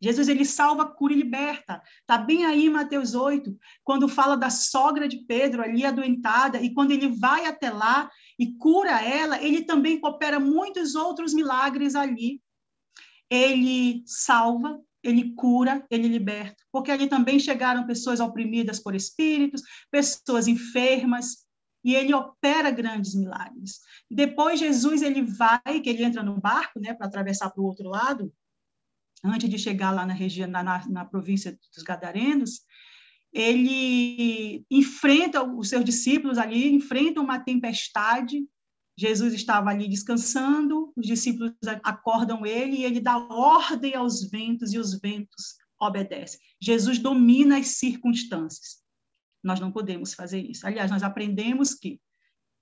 Jesus 0.00 0.26
ele 0.26 0.44
salva, 0.44 0.84
cura 0.84 1.12
e 1.12 1.16
liberta. 1.16 1.80
Está 2.00 2.18
bem 2.18 2.44
aí 2.44 2.68
Mateus 2.68 3.14
8, 3.14 3.56
quando 3.84 4.08
fala 4.08 4.36
da 4.36 4.50
sogra 4.50 5.06
de 5.06 5.18
Pedro 5.18 5.62
ali 5.62 5.86
adoentada, 5.86 6.60
e 6.60 6.74
quando 6.74 6.90
ele 6.90 7.06
vai 7.06 7.46
até 7.46 7.70
lá 7.70 8.10
e 8.36 8.56
cura 8.58 9.00
ela, 9.00 9.40
ele 9.40 9.62
também 9.62 10.00
opera 10.02 10.40
muitos 10.40 10.96
outros 10.96 11.32
milagres 11.32 11.94
ali. 11.94 12.42
Ele 13.30 14.02
salva, 14.04 14.80
ele 15.04 15.34
cura, 15.36 15.86
ele 15.88 16.08
liberta, 16.08 16.56
porque 16.72 16.90
ali 16.90 17.06
também 17.06 17.38
chegaram 17.38 17.86
pessoas 17.86 18.18
oprimidas 18.18 18.80
por 18.80 18.96
espíritos, 18.96 19.62
pessoas 19.88 20.48
enfermas, 20.48 21.46
e 21.84 21.94
ele 21.94 22.14
opera 22.14 22.70
grandes 22.70 23.14
milagres. 23.14 23.80
Depois 24.10 24.60
Jesus 24.60 25.02
ele 25.02 25.22
vai, 25.22 25.80
que 25.82 25.90
ele 25.90 26.04
entra 26.04 26.22
no 26.22 26.40
barco, 26.40 26.78
né, 26.80 26.94
para 26.94 27.06
atravessar 27.06 27.50
para 27.50 27.62
o 27.62 27.66
outro 27.66 27.88
lado, 27.88 28.32
antes 29.24 29.48
de 29.48 29.58
chegar 29.58 29.90
lá 29.90 30.04
na 30.04 30.14
região, 30.14 30.48
na, 30.48 30.62
na, 30.62 30.86
na 30.88 31.04
província 31.04 31.58
dos 31.74 31.82
Gadarenos, 31.82 32.62
ele 33.32 34.64
enfrenta 34.70 35.42
os 35.42 35.68
seus 35.68 35.84
discípulos 35.84 36.36
ali, 36.36 36.72
enfrenta 36.72 37.20
uma 37.20 37.38
tempestade. 37.38 38.46
Jesus 38.96 39.32
estava 39.32 39.70
ali 39.70 39.88
descansando, 39.88 40.92
os 40.94 41.06
discípulos 41.06 41.54
acordam 41.82 42.44
ele 42.44 42.78
e 42.78 42.84
ele 42.84 43.00
dá 43.00 43.16
ordem 43.16 43.94
aos 43.94 44.28
ventos 44.28 44.74
e 44.74 44.78
os 44.78 45.00
ventos 45.00 45.56
obedecem. 45.80 46.38
Jesus 46.60 46.98
domina 46.98 47.58
as 47.58 47.68
circunstâncias. 47.68 48.81
Nós 49.42 49.60
não 49.60 49.72
podemos 49.72 50.14
fazer 50.14 50.40
isso. 50.40 50.66
Aliás, 50.66 50.90
nós 50.90 51.02
aprendemos 51.02 51.74
que 51.74 52.00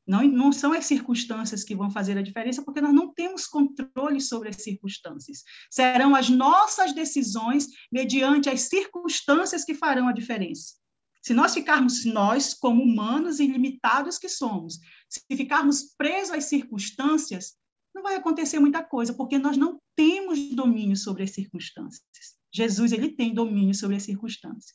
não, 0.06 0.22
não 0.25 0.52
são 0.52 0.72
as 0.72 0.87
circunstâncias 0.87 1.62
que 1.62 1.75
vão 1.75 1.90
fazer 1.90 2.18
a 2.18 2.22
diferença, 2.22 2.64
porque 2.64 2.80
nós 2.80 2.92
não 2.92 3.12
temos 3.12 3.46
controle 3.46 4.20
sobre 4.20 4.49
as 4.49 4.56
circunstâncias. 4.56 5.44
Serão 5.70 6.14
as 6.14 6.28
nossas 6.28 6.92
decisões, 6.92 7.66
mediante 7.92 8.49
as 8.49 8.62
circunstâncias, 8.62 9.64
que 9.64 9.75
farão 9.75 10.08
a 10.08 10.12
diferença. 10.12 10.75
Se 11.22 11.34
nós 11.34 11.52
ficarmos, 11.52 12.04
nós, 12.06 12.54
como 12.54 12.82
humanos 12.82 13.40
ilimitados 13.40 14.18
que 14.18 14.28
somos, 14.28 14.78
se 15.08 15.22
ficarmos 15.37 15.94
presos 15.96 16.34
às 16.34 16.44
circunstâncias, 16.46 17.54
não 17.94 18.02
vai 18.02 18.16
acontecer 18.16 18.58
muita 18.58 18.82
coisa, 18.82 19.12
porque 19.12 19.38
nós 19.38 19.56
não 19.56 19.80
temos 19.94 20.50
domínio 20.54 20.96
sobre 20.96 21.25
as 21.25 21.30
circunstâncias. 21.30 22.37
Jesus, 22.52 22.90
ele 22.90 23.10
tem 23.10 23.34
domínio 23.34 23.75
sobre 23.75 23.96
as 23.96 24.02
circunstâncias. 24.02 24.75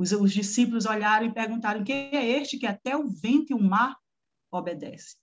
Os, 0.00 0.12
os 0.12 0.32
discípulos 0.32 0.86
olharam 0.86 1.26
e 1.26 1.34
perguntaram: 1.34 1.84
quem 1.84 2.16
é 2.16 2.26
este 2.26 2.58
que 2.58 2.66
até 2.66 2.96
o 2.96 3.06
vento 3.06 3.50
e 3.50 3.54
o 3.54 3.62
mar 3.62 3.94
obedece. 4.50 5.16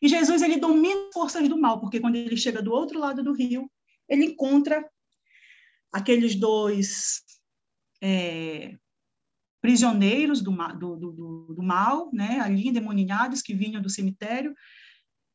E 0.00 0.08
Jesus 0.08 0.40
ele 0.40 0.56
domina 0.56 1.08
as 1.08 1.12
forças 1.12 1.46
do 1.46 1.60
mal, 1.60 1.78
porque 1.78 2.00
quando 2.00 2.14
ele 2.16 2.36
chega 2.38 2.62
do 2.62 2.72
outro 2.72 2.98
lado 2.98 3.22
do 3.22 3.34
rio, 3.34 3.70
ele 4.08 4.24
encontra 4.24 4.88
aqueles 5.92 6.34
dois 6.34 7.22
é, 8.02 8.78
prisioneiros 9.60 10.40
do, 10.40 10.52
do, 10.78 10.96
do, 10.96 11.54
do, 11.54 11.62
mal, 11.62 12.10
né, 12.14 12.40
ali 12.40 12.68
endemoninhados, 12.68 13.42
que 13.42 13.52
vinham 13.52 13.82
do 13.82 13.90
cemitério, 13.90 14.54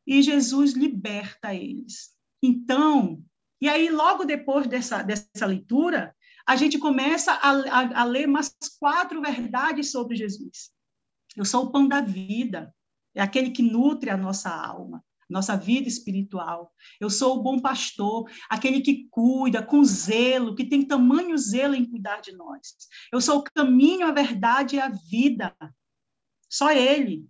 e 0.07 0.23
Jesus 0.23 0.73
liberta 0.73 1.53
eles. 1.53 2.15
Então, 2.41 3.23
e 3.61 3.69
aí 3.69 3.91
logo 3.91 4.25
depois 4.25 4.65
dessa, 4.65 5.03
dessa 5.03 5.45
leitura, 5.45 6.14
a 6.47 6.55
gente 6.55 6.77
começa 6.77 7.33
a, 7.33 7.49
a, 7.49 8.01
a 8.01 8.03
ler 8.03 8.27
umas 8.27 8.55
quatro 8.79 9.21
verdades 9.21 9.91
sobre 9.91 10.15
Jesus. 10.15 10.71
Eu 11.35 11.43
sou 11.43 11.65
o 11.65 11.71
pão 11.71 11.87
da 11.87 12.01
vida, 12.01 12.73
é 13.13 13.21
aquele 13.21 13.49
que 13.49 13.63
nutre 13.63 14.09
a 14.09 14.17
nossa 14.17 14.49
alma, 14.49 15.03
nossa 15.29 15.57
vida 15.57 15.87
espiritual. 15.87 16.71
Eu 16.99 17.09
sou 17.09 17.37
o 17.37 17.43
bom 17.43 17.59
pastor, 17.59 18.29
aquele 18.49 18.81
que 18.81 19.07
cuida 19.09 19.63
com 19.63 19.83
zelo, 19.83 20.55
que 20.55 20.65
tem 20.65 20.87
tamanho 20.87 21.37
zelo 21.37 21.75
em 21.75 21.89
cuidar 21.89 22.21
de 22.21 22.31
nós. 22.33 22.75
Eu 23.11 23.19
sou 23.19 23.39
o 23.39 23.43
caminho, 23.43 24.05
a 24.05 24.11
verdade 24.11 24.75
e 24.75 24.79
a 24.79 24.89
vida. 24.89 25.55
Só 26.49 26.71
Ele. 26.71 27.27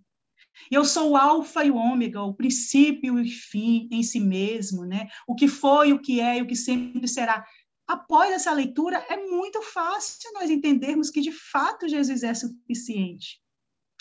Eu 0.70 0.84
sou 0.84 1.10
o 1.10 1.16
alfa 1.16 1.64
e 1.64 1.70
o 1.70 1.76
ômega, 1.76 2.22
o 2.22 2.34
princípio 2.34 3.18
e 3.18 3.22
o 3.22 3.30
fim 3.30 3.88
em 3.90 4.02
si 4.02 4.20
mesmo, 4.20 4.84
né? 4.84 5.08
O 5.26 5.34
que 5.34 5.48
foi, 5.48 5.92
o 5.92 6.00
que 6.00 6.20
é 6.20 6.38
e 6.38 6.42
o 6.42 6.46
que 6.46 6.56
sempre 6.56 7.06
será. 7.06 7.44
Após 7.86 8.32
essa 8.32 8.52
leitura, 8.52 8.98
é 9.08 9.16
muito 9.16 9.62
fácil 9.62 10.32
nós 10.32 10.50
entendermos 10.50 11.10
que, 11.10 11.20
de 11.20 11.30
fato, 11.30 11.88
Jesus 11.88 12.22
é 12.22 12.34
suficiente. 12.34 13.40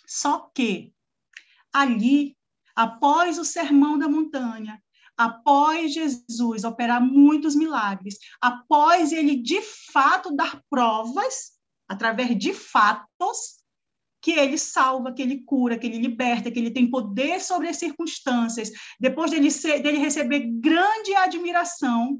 Só 0.07 0.49
que 0.53 0.91
ali, 1.71 2.35
após 2.75 3.37
o 3.37 3.45
sermão 3.45 3.97
da 3.97 4.07
montanha, 4.07 4.81
após 5.17 5.93
Jesus 5.93 6.63
operar 6.63 7.01
muitos 7.01 7.55
milagres, 7.55 8.17
após 8.41 9.11
ele 9.11 9.35
de 9.35 9.61
fato 9.61 10.35
dar 10.35 10.61
provas, 10.69 11.53
através 11.87 12.37
de 12.37 12.53
fatos, 12.53 13.63
que 14.21 14.31
ele 14.31 14.57
salva, 14.57 15.13
que 15.13 15.21
ele 15.21 15.43
cura, 15.43 15.77
que 15.77 15.85
ele 15.85 15.99
liberta, 15.99 16.49
que 16.49 16.57
ele 16.57 16.71
tem 16.71 16.89
poder 16.89 17.39
sobre 17.39 17.69
as 17.69 17.77
circunstâncias, 17.77 18.71
depois 18.99 19.29
dele, 19.29 19.51
ser, 19.51 19.83
dele 19.83 19.99
receber 19.99 20.39
grande 20.59 21.13
admiração, 21.15 22.19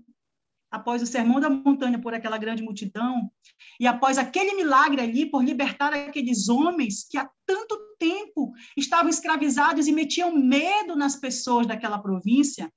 após 0.76 1.02
o 1.02 1.08
sermão 1.08 1.40
da 1.40 1.50
montanha 1.50 1.98
por 1.98 2.14
aquela 2.14 2.38
grande 2.38 2.62
multidão, 2.62 3.32
e 3.80 3.88
após 3.88 4.18
aquele 4.18 4.56
milagre 4.56 5.02
ali 5.02 5.26
por 5.26 5.42
libertar 5.42 5.94
aqueles 5.94 6.50
homens 6.50 7.08
que 7.10 7.18
há 7.18 7.30
tanto 7.46 7.96
tempo 7.98 8.54
estavam 8.76 9.10
escravizados 9.10 9.88
e 9.88 9.94
metiam 9.94 10.36
medo 10.36 10.96
nas 10.96 11.16
pessoas 11.16 11.66
daquela 11.66 11.98
província, 11.98 12.70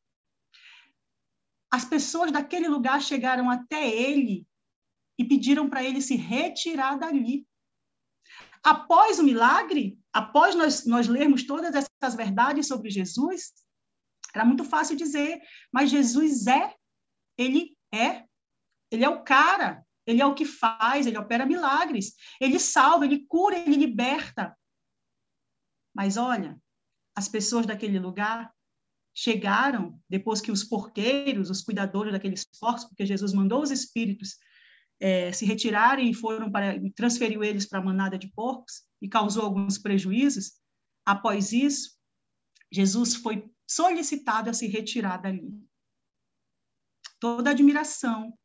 as 1.70 1.84
pessoas 1.84 2.30
daquele 2.30 2.68
lugar 2.68 3.02
chegaram 3.02 3.50
até 3.50 3.90
ele 3.90 4.46
e 5.18 5.24
pediram 5.24 5.68
para 5.68 5.82
ele 5.82 6.00
se 6.00 6.14
retirar 6.14 6.96
dali. 6.96 7.44
Após 8.62 9.18
o 9.18 9.24
milagre, 9.24 9.98
após 10.12 10.54
nós, 10.54 10.86
nós 10.86 11.08
lermos 11.08 11.44
todas 11.44 11.74
essas 11.74 12.14
verdades 12.14 12.68
sobre 12.68 12.90
Jesus, 12.90 13.52
era 14.32 14.44
muito 14.44 14.62
fácil 14.62 14.96
dizer, 14.96 15.40
mas 15.72 15.90
Jesus 15.90 16.46
é, 16.46 16.74
ele 17.36 17.77
é. 17.92 18.25
Ele 18.90 19.04
é 19.04 19.09
o 19.09 19.23
cara, 19.23 19.85
ele 20.07 20.23
é 20.23 20.26
o 20.26 20.35
que 20.35 20.45
faz, 20.45 21.07
ele 21.07 21.18
opera 21.18 21.45
milagres, 21.45 22.14
ele 22.40 22.59
salva, 22.59 23.04
ele 23.04 23.26
cura, 23.26 23.59
ele 23.59 23.76
liberta. 23.76 24.57
Mas 25.95 26.16
olha, 26.16 26.59
as 27.14 27.28
pessoas 27.28 27.66
daquele 27.66 27.99
lugar 27.99 28.50
chegaram 29.14 30.00
depois 30.09 30.40
que 30.40 30.50
os 30.50 30.64
porqueiros, 30.64 31.50
os 31.50 31.61
cuidadores 31.61 32.12
daqueles 32.12 32.47
porcos, 32.59 32.85
porque 32.85 33.04
Jesus 33.04 33.33
mandou 33.33 33.62
os 33.62 33.71
espíritos 33.71 34.37
é, 35.00 35.33
se 35.33 35.45
retirarem 35.45 36.11
e 36.11 36.14
foram 36.14 36.50
para 36.50 36.78
transferiu 36.95 37.45
eles 37.45 37.66
para 37.66 37.78
a 37.78 37.85
manada 37.85 38.18
de 38.18 38.28
porcos 38.28 38.83
e 39.02 39.09
causou 39.09 39.45
alguns 39.45 39.76
prejuízos. 39.76 40.52
Após 41.04 41.52
isso, 41.52 41.99
Jesus 42.73 43.14
foi 43.14 43.50
solicitado 43.66 44.50
a 44.50 44.54
se 44.54 44.66
retirar 44.66 45.18
dali 45.18 45.67
toda 47.18 47.50
a 47.50 47.52
admiração 47.52 48.37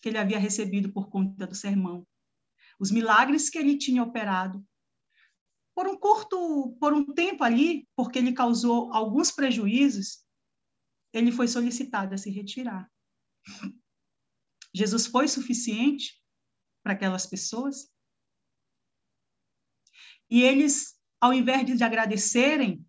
que 0.00 0.08
ele 0.08 0.18
havia 0.18 0.38
recebido 0.38 0.92
por 0.92 1.08
conta 1.10 1.46
do 1.46 1.54
sermão, 1.54 2.06
os 2.78 2.90
milagres 2.90 3.50
que 3.50 3.58
ele 3.58 3.76
tinha 3.76 4.02
operado. 4.02 4.66
Por 5.74 5.86
um 5.86 5.96
curto, 5.96 6.76
por 6.80 6.92
um 6.92 7.04
tempo 7.12 7.44
ali, 7.44 7.88
porque 7.94 8.18
ele 8.18 8.32
causou 8.32 8.92
alguns 8.92 9.30
prejuízos, 9.30 10.24
ele 11.12 11.30
foi 11.30 11.48
solicitado 11.48 12.14
a 12.14 12.18
se 12.18 12.30
retirar. 12.30 12.90
Jesus 14.74 15.06
foi 15.06 15.26
suficiente 15.28 16.20
para 16.82 16.92
aquelas 16.92 17.26
pessoas? 17.26 17.90
E 20.28 20.42
eles, 20.42 20.96
ao 21.20 21.32
invés 21.32 21.66
de 21.66 21.82
agradecerem, 21.82 22.84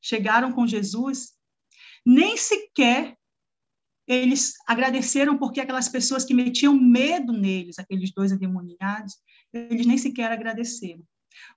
chegaram 0.00 0.52
com 0.52 0.66
Jesus, 0.66 1.38
nem 2.04 2.36
sequer 2.36 3.19
eles 4.10 4.54
agradeceram 4.66 5.38
porque 5.38 5.60
aquelas 5.60 5.88
pessoas 5.88 6.24
que 6.24 6.34
metiam 6.34 6.74
medo 6.74 7.32
neles, 7.32 7.78
aqueles 7.78 8.12
dois 8.12 8.32
endemoniados, 8.32 9.16
eles 9.52 9.86
nem 9.86 9.96
sequer 9.96 10.32
agradeceram. 10.32 11.04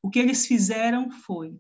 O 0.04 0.10
que 0.10 0.20
eles 0.20 0.46
fizeram 0.46 1.10
foi 1.10 1.60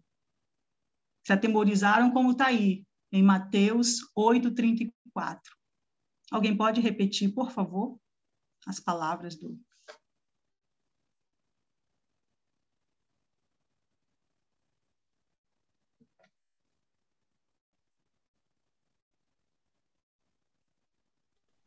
se 1.25 1.33
atemorizaram 1.33 2.11
como 2.11 2.31
está 2.31 2.47
aí, 2.47 2.85
em 3.11 3.23
Mateus 3.23 4.01
8:34. 4.15 5.39
Alguém 6.31 6.55
pode 6.55 6.79
repetir, 6.79 7.33
por 7.33 7.51
favor, 7.51 7.97
as 8.67 8.79
palavras 8.79 9.35
do 9.35 9.59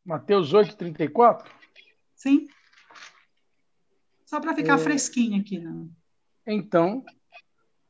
Mateus 0.07 0.53
8, 0.53 0.77
34? 0.77 1.53
Sim? 2.15 2.47
Só 4.25 4.39
para 4.39 4.55
ficar 4.55 4.75
é... 4.75 4.77
fresquinho 4.77 5.41
aqui, 5.41 5.59
não. 5.59 5.91
Então, 6.45 7.03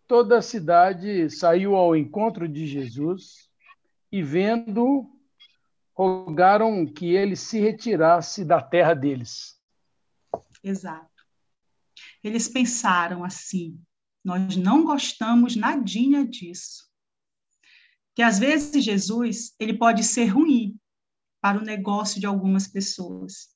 toda 0.08 0.40
a 0.40 0.42
cidade 0.42 1.30
saiu 1.30 1.76
ao 1.76 1.96
encontro 1.96 2.50
de 2.50 2.66
Jesus 2.66 3.48
e, 4.12 4.24
vendo, 4.24 5.08
rogaram 5.94 6.88
que 6.88 7.06
ele 7.06 7.36
se 7.36 7.60
retirasse 7.60 8.44
da 8.44 8.64
terra 8.64 8.96
deles. 8.96 9.62
Exato. 10.64 11.24
Eles 12.24 12.48
pensaram 12.48 13.24
assim: 13.24 13.80
nós 14.26 14.58
não 14.58 14.84
gostamos 14.84 15.56
nadinha 15.56 16.26
disso. 16.26 16.90
Que 18.16 18.24
às 18.24 18.40
vezes 18.40 18.84
Jesus, 18.84 19.54
ele 19.60 19.78
pode 19.78 20.04
ser 20.04 20.26
ruim 20.26 20.80
para 21.42 21.60
o 21.60 21.64
negócio 21.64 22.20
de 22.20 22.26
algumas 22.26 22.68
pessoas. 22.68 23.56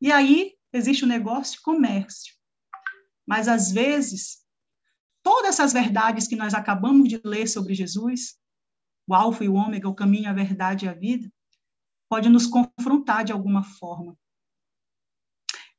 E 0.00 0.10
aí 0.10 0.56
existe 0.72 1.04
o 1.04 1.08
negócio 1.08 1.54
de 1.54 1.62
comércio. 1.62 2.34
Mas 3.26 3.48
às 3.48 3.70
vezes, 3.70 4.44
todas 5.22 5.50
essas 5.50 5.72
verdades 5.72 6.26
que 6.26 6.36
nós 6.36 6.54
acabamos 6.54 7.08
de 7.08 7.20
ler 7.24 7.46
sobre 7.46 7.74
Jesus, 7.74 8.38
o 9.06 9.14
alfa 9.14 9.44
e 9.44 9.48
o 9.48 9.54
ômega, 9.54 9.88
o 9.88 9.94
caminho, 9.94 10.30
a 10.30 10.32
verdade 10.32 10.86
e 10.86 10.88
a 10.88 10.94
vida, 10.94 11.30
pode 12.08 12.28
nos 12.28 12.46
confrontar 12.46 13.24
de 13.24 13.32
alguma 13.32 13.62
forma. 13.62 14.16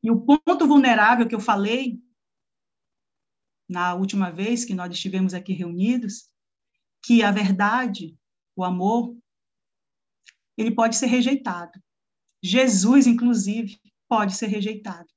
E 0.04 0.10
o 0.10 0.20
ponto 0.22 0.68
vulnerável 0.68 1.28
que 1.28 1.36
eu 1.36 1.40
falei 1.40 2.02
na 3.70 3.94
última 3.94 4.32
vez 4.32 4.66
que 4.66 4.74
nós 4.74 4.92
estivemos 4.92 5.34
aqui 5.34 5.54
reunidos, 5.54 6.30
que 7.04 7.24
a 7.24 7.32
verdade, 7.32 8.18
o 8.56 8.64
amor, 8.64 9.16
ele 10.62 10.74
pode 10.74 10.96
ser 10.96 11.08
rejeitado. 11.08 11.72
Jesus, 12.44 13.08
inclusive, 13.08 13.80
pode 14.08 14.36
ser 14.36 14.48
rejeitado. 14.48 15.08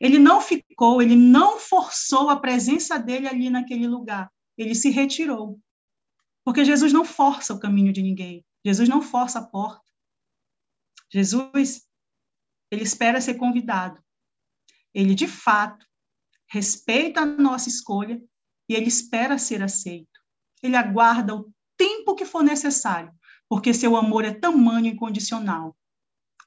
Ele 0.00 0.18
não 0.18 0.40
ficou, 0.40 1.00
ele 1.00 1.16
não 1.16 1.58
forçou 1.58 2.28
a 2.28 2.40
presença 2.40 2.98
dele 2.98 3.28
ali 3.28 3.48
naquele 3.48 3.86
lugar. 3.86 4.30
Ele 4.58 4.74
se 4.74 4.90
retirou. 4.90 5.60
Porque 6.44 6.64
Jesus 6.64 6.92
não 6.92 7.04
força 7.04 7.54
o 7.54 7.60
caminho 7.60 7.92
de 7.92 8.02
ninguém. 8.02 8.44
Jesus 8.64 8.88
não 8.88 9.00
força 9.00 9.38
a 9.38 9.46
porta. 9.46 9.82
Jesus, 11.12 11.86
ele 12.70 12.82
espera 12.82 13.20
ser 13.20 13.34
convidado. 13.34 14.02
Ele, 14.94 15.14
de 15.14 15.26
fato, 15.28 15.86
respeita 16.48 17.20
a 17.20 17.26
nossa 17.26 17.68
escolha 17.68 18.22
e 18.68 18.74
ele 18.74 18.88
espera 18.88 19.38
ser 19.38 19.62
aceito. 19.62 20.20
Ele 20.62 20.76
aguarda 20.76 21.34
o 21.34 21.52
tempo 21.76 22.14
que 22.14 22.24
for 22.24 22.42
necessário, 22.42 23.12
porque 23.48 23.74
seu 23.74 23.96
amor 23.96 24.24
é 24.24 24.32
tamanho 24.32 24.86
incondicional. 24.86 25.76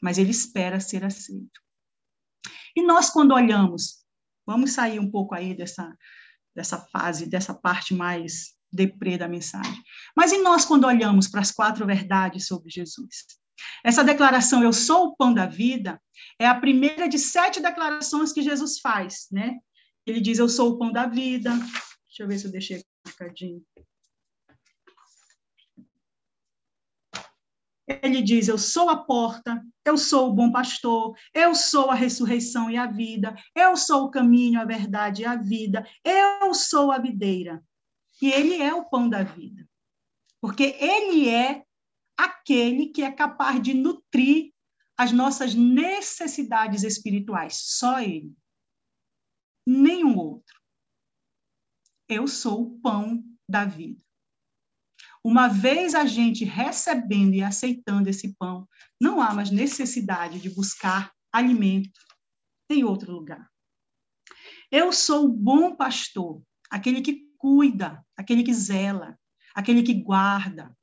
Mas 0.02 0.18
ele 0.18 0.32
espera 0.32 0.80
ser 0.80 1.04
aceito. 1.04 1.62
E 2.76 2.84
nós, 2.84 3.10
quando 3.10 3.34
olhamos, 3.34 4.06
vamos 4.46 4.72
sair 4.72 5.00
um 5.00 5.10
pouco 5.10 5.34
aí 5.34 5.56
dessa, 5.56 5.96
dessa 6.56 6.78
fase, 6.78 7.26
dessa 7.26 7.54
parte 7.54 7.94
mais 7.94 8.54
deprê 8.72 9.18
da 9.18 9.28
mensagem. 9.28 9.82
Mas 10.16 10.32
e 10.32 10.42
nós, 10.42 10.66
quando 10.66 10.86
olhamos 10.86 11.28
para 11.28 11.42
as 11.42 11.52
quatro 11.52 11.86
verdades 11.86 12.48
sobre 12.48 12.70
Jesus? 12.70 13.26
Essa 13.84 14.04
declaração, 14.04 14.62
eu 14.62 14.74
sou 14.74 15.08
o 15.08 15.16
pão 15.16 15.34
da 15.34 15.46
vida, 15.46 16.02
é 16.40 16.46
a 16.46 16.60
primeira 16.60 17.08
de 17.08 17.18
sete 17.18 17.62
declarações 17.62 18.34
que 18.34 18.42
Jesus 18.42 18.80
faz, 18.80 19.28
né? 19.32 19.58
Ele 20.06 20.20
diz, 20.20 20.38
eu 20.38 20.50
sou 20.50 20.72
o 20.72 20.78
pão 20.78 20.92
da 20.92 21.08
vida. 21.08 21.52
Deixa 22.06 22.24
eu 22.24 22.28
ver 22.28 22.38
se 22.38 22.46
eu 22.46 22.52
deixei 22.52 22.84
aqui 23.20 23.46
um 23.46 23.84
Ele 27.88 28.22
diz, 28.22 28.48
eu 28.48 28.58
sou 28.58 28.90
a 28.90 28.98
porta, 28.98 29.64
eu 29.86 29.98
sou 29.98 30.30
o 30.30 30.34
bom 30.34 30.52
pastor, 30.52 31.16
eu 31.34 31.54
sou 31.54 31.92
a 31.92 31.96
ressurreição 31.96 32.70
e 32.70 32.78
a 32.78 32.88
vida, 32.88 33.36
eu 33.56 33.78
sou 33.78 34.06
o 34.06 34.12
caminho, 34.12 34.60
a 34.60 34.66
verdade 34.66 35.22
e 35.22 35.26
a 35.26 35.36
vida, 35.36 35.88
eu 36.04 36.54
sou 36.54 36.92
a 36.92 36.98
videira. 36.98 37.64
E 38.22 38.32
ele 38.32 38.62
é 38.62 38.74
o 38.74 38.90
pão 38.90 39.08
da 39.08 39.24
vida. 39.24 39.68
Porque 40.42 40.76
ele 40.80 41.30
é 41.30 41.64
aquele 42.18 42.88
que 42.88 43.04
é 43.04 43.12
capaz 43.12 43.62
de 43.62 43.74
nutrir 43.74 44.52
as 44.98 45.12
nossas 45.12 45.54
necessidades 45.54 46.84
espirituais, 46.84 47.56
só 47.56 48.00
ele. 48.00 48.34
Nenhum 49.68 50.18
outro. 50.18 50.56
Eu 52.08 52.28
sou 52.28 52.62
o 52.62 52.80
pão 52.80 53.24
da 53.50 53.66
vida. 53.66 54.05
Uma 55.26 55.48
vez 55.48 55.96
a 55.96 56.06
gente 56.06 56.46
recebendo 56.46 57.34
e 57.34 57.42
aceitando 57.42 58.08
esse 58.08 58.36
pão, 58.36 58.70
não 59.02 59.20
há 59.20 59.34
mais 59.34 59.50
necessidade 59.50 60.40
de 60.40 60.52
buscar 60.52 61.12
alimento 61.34 62.00
em 62.70 62.84
outro 62.84 63.12
lugar. 63.12 63.50
Eu 64.70 64.94
sou 64.94 65.26
o 65.26 65.34
bom 65.34 65.76
pastor, 65.76 66.44
aquele 66.70 67.02
que 67.02 67.26
cuida, 67.40 68.06
aquele 68.16 68.44
que 68.44 68.54
zela, 68.54 69.18
aquele 69.56 69.82
que 69.82 69.96
guarda, 69.96 70.78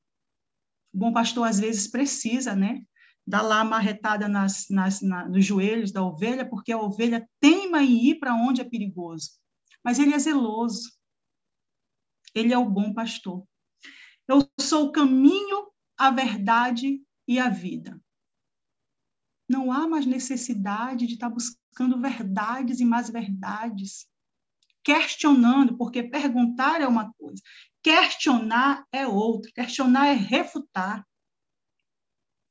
o 0.92 0.98
bom 0.98 1.12
pastor, 1.12 1.46
às 1.46 1.61
vezes, 1.61 1.87
precisa, 1.87 2.57
né? 2.57 2.83
Dar 3.24 3.42
lá 3.42 3.61
a 3.61 3.64
marretada 3.64 4.26
nas, 4.26 4.66
nas, 4.68 5.00
na, 5.02 5.28
nos 5.28 5.46
joelhos 5.46 5.92
da 5.92 6.02
ovelha, 6.02 6.44
porque 6.44 6.72
a 6.72 6.81
ovelha 6.81 7.31
teima 7.38 7.81
em 7.81 8.09
ir 8.09 8.18
para 8.18 8.35
onde 8.35 8.61
é 8.61 8.64
perigoso. 8.64 9.38
Mas 9.85 10.00
ele 10.00 10.12
é 10.12 10.18
zeloso. 10.18 10.90
Ele 12.35 12.52
é 12.52 12.59
o 12.59 12.68
bom 12.68 12.92
pastor. 12.92 13.46
Eu 14.28 14.40
sou 14.61 14.87
o 14.87 14.92
caminho, 14.92 15.70
a 15.96 16.11
verdade 16.11 17.02
e 17.26 17.38
a 17.38 17.48
vida. 17.48 18.00
Não 19.48 19.72
há 19.72 19.87
mais 19.87 20.06
necessidade 20.06 21.06
de 21.06 21.14
estar 21.14 21.28
buscando 21.28 22.00
verdades 22.00 22.80
e 22.80 22.85
mais 22.85 23.11
verdades, 23.11 24.06
questionando, 24.82 25.76
porque 25.76 26.02
perguntar 26.02 26.80
é 26.80 26.87
uma 26.87 27.12
coisa, 27.14 27.42
Questionar 27.82 28.87
é 28.92 29.06
outro, 29.08 29.52
questionar 29.52 30.06
é 30.06 30.12
refutar. 30.12 31.04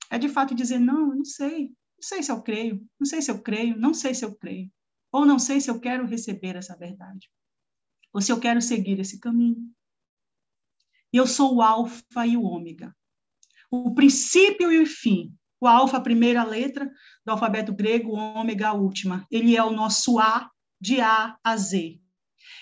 É 0.09 0.17
de 0.17 0.27
fato 0.27 0.53
dizer, 0.53 0.77
não, 0.77 1.11
eu 1.11 1.15
não 1.15 1.25
sei, 1.25 1.69
não 1.69 2.01
sei 2.01 2.21
se 2.21 2.29
eu 2.29 2.41
creio, 2.43 2.85
não 2.99 3.05
sei 3.05 3.21
se 3.21 3.31
eu 3.31 3.41
creio, 3.41 3.77
não 3.79 3.93
sei 3.93 4.13
se 4.13 4.25
eu 4.25 4.35
creio, 4.35 4.69
ou 5.09 5.25
não 5.25 5.39
sei 5.39 5.61
se 5.61 5.71
eu 5.71 5.79
quero 5.79 6.05
receber 6.05 6.57
essa 6.57 6.75
verdade, 6.75 7.31
ou 8.11 8.21
se 8.21 8.29
eu 8.29 8.41
quero 8.41 8.61
seguir 8.61 8.99
esse 8.99 9.21
caminho. 9.21 9.73
Eu 11.11 11.27
sou 11.27 11.55
o 11.55 11.61
alfa 11.61 12.25
e 12.25 12.37
o 12.37 12.43
ômega, 12.43 12.95
o 13.69 13.93
princípio 13.93 14.71
e 14.71 14.81
o 14.81 14.85
fim. 14.85 15.33
O 15.59 15.67
alfa, 15.67 15.97
a 15.97 16.01
primeira 16.01 16.43
letra 16.43 16.89
do 17.23 17.31
alfabeto 17.31 17.71
grego, 17.71 18.11
o 18.11 18.15
ômega, 18.15 18.69
a 18.69 18.73
última. 18.73 19.27
Ele 19.29 19.55
é 19.55 19.63
o 19.63 19.69
nosso 19.69 20.17
A, 20.17 20.49
de 20.79 20.99
A 20.99 21.37
a 21.43 21.57
Z. 21.57 21.99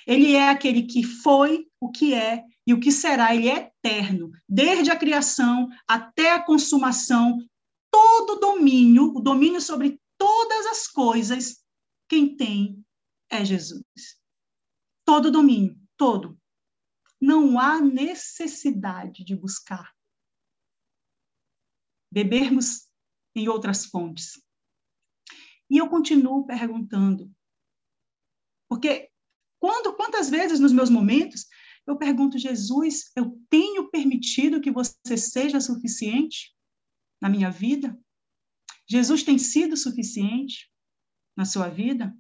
Ele 0.06 0.36
é 0.36 0.50
aquele 0.50 0.84
que 0.84 1.04
foi, 1.04 1.66
o 1.80 1.90
que 1.90 2.14
é 2.14 2.44
e 2.68 2.74
o 2.74 2.80
que 2.80 2.92
será, 2.92 3.34
ele 3.34 3.48
é 3.48 3.72
eterno, 3.84 4.32
desde 4.48 4.92
a 4.92 4.96
criação 4.96 5.70
até 5.88 6.34
a 6.34 6.44
consumação, 6.44 7.40
todo 7.90 8.40
domínio, 8.40 9.12
o 9.16 9.20
domínio 9.20 9.60
sobre 9.60 10.00
todas 10.20 10.68
as 10.68 10.88
coisas, 10.88 11.64
quem 12.08 12.36
tem 12.36 12.84
é 13.30 13.44
Jesus. 13.44 13.84
Todo 15.04 15.32
domínio, 15.32 15.76
todo. 15.98 16.38
Não 17.22 17.60
há 17.60 17.82
necessidade 17.82 19.24
de 19.24 19.36
buscar. 19.36 19.94
Bebermos 22.12 22.88
em 23.36 23.48
outras 23.48 23.86
fontes. 23.86 24.42
E 25.70 25.78
eu 25.78 25.88
continuo 25.88 26.48
perguntando, 26.48 27.32
porque 28.68 29.12
quando, 29.60 29.96
quantas 29.96 30.30
vezes 30.30 30.60
nos 30.60 30.72
meus 30.72 30.90
momentos 30.90 31.46
eu 31.86 31.98
pergunto, 31.98 32.38
Jesus, 32.38 33.12
eu 33.16 33.40
tenho 33.50 33.90
permitido 33.90 34.62
que 34.62 34.72
você 34.72 35.18
seja 35.18 35.60
suficiente 35.60 36.56
na 37.22 37.28
minha 37.30 37.50
vida? 37.50 38.00
Jesus 38.88 39.24
tem 39.24 39.38
sido 39.38 39.76
suficiente 39.76 40.72
na 41.36 41.46
sua 41.46 41.68
vida? 41.68 42.16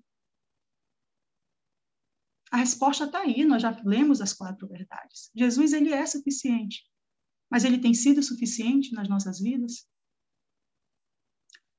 A 2.51 2.57
resposta 2.57 3.05
está 3.05 3.19
aí, 3.19 3.45
nós 3.45 3.61
já 3.61 3.79
lemos 3.85 4.21
as 4.21 4.33
quatro 4.33 4.67
verdades. 4.67 5.29
Jesus, 5.35 5.71
ele 5.73 5.93
é 5.93 6.05
suficiente, 6.05 6.83
mas 7.49 7.63
ele 7.63 7.77
tem 7.77 7.93
sido 7.93 8.23
suficiente 8.23 8.93
nas 8.93 9.07
nossas 9.07 9.39
vidas? 9.39 9.87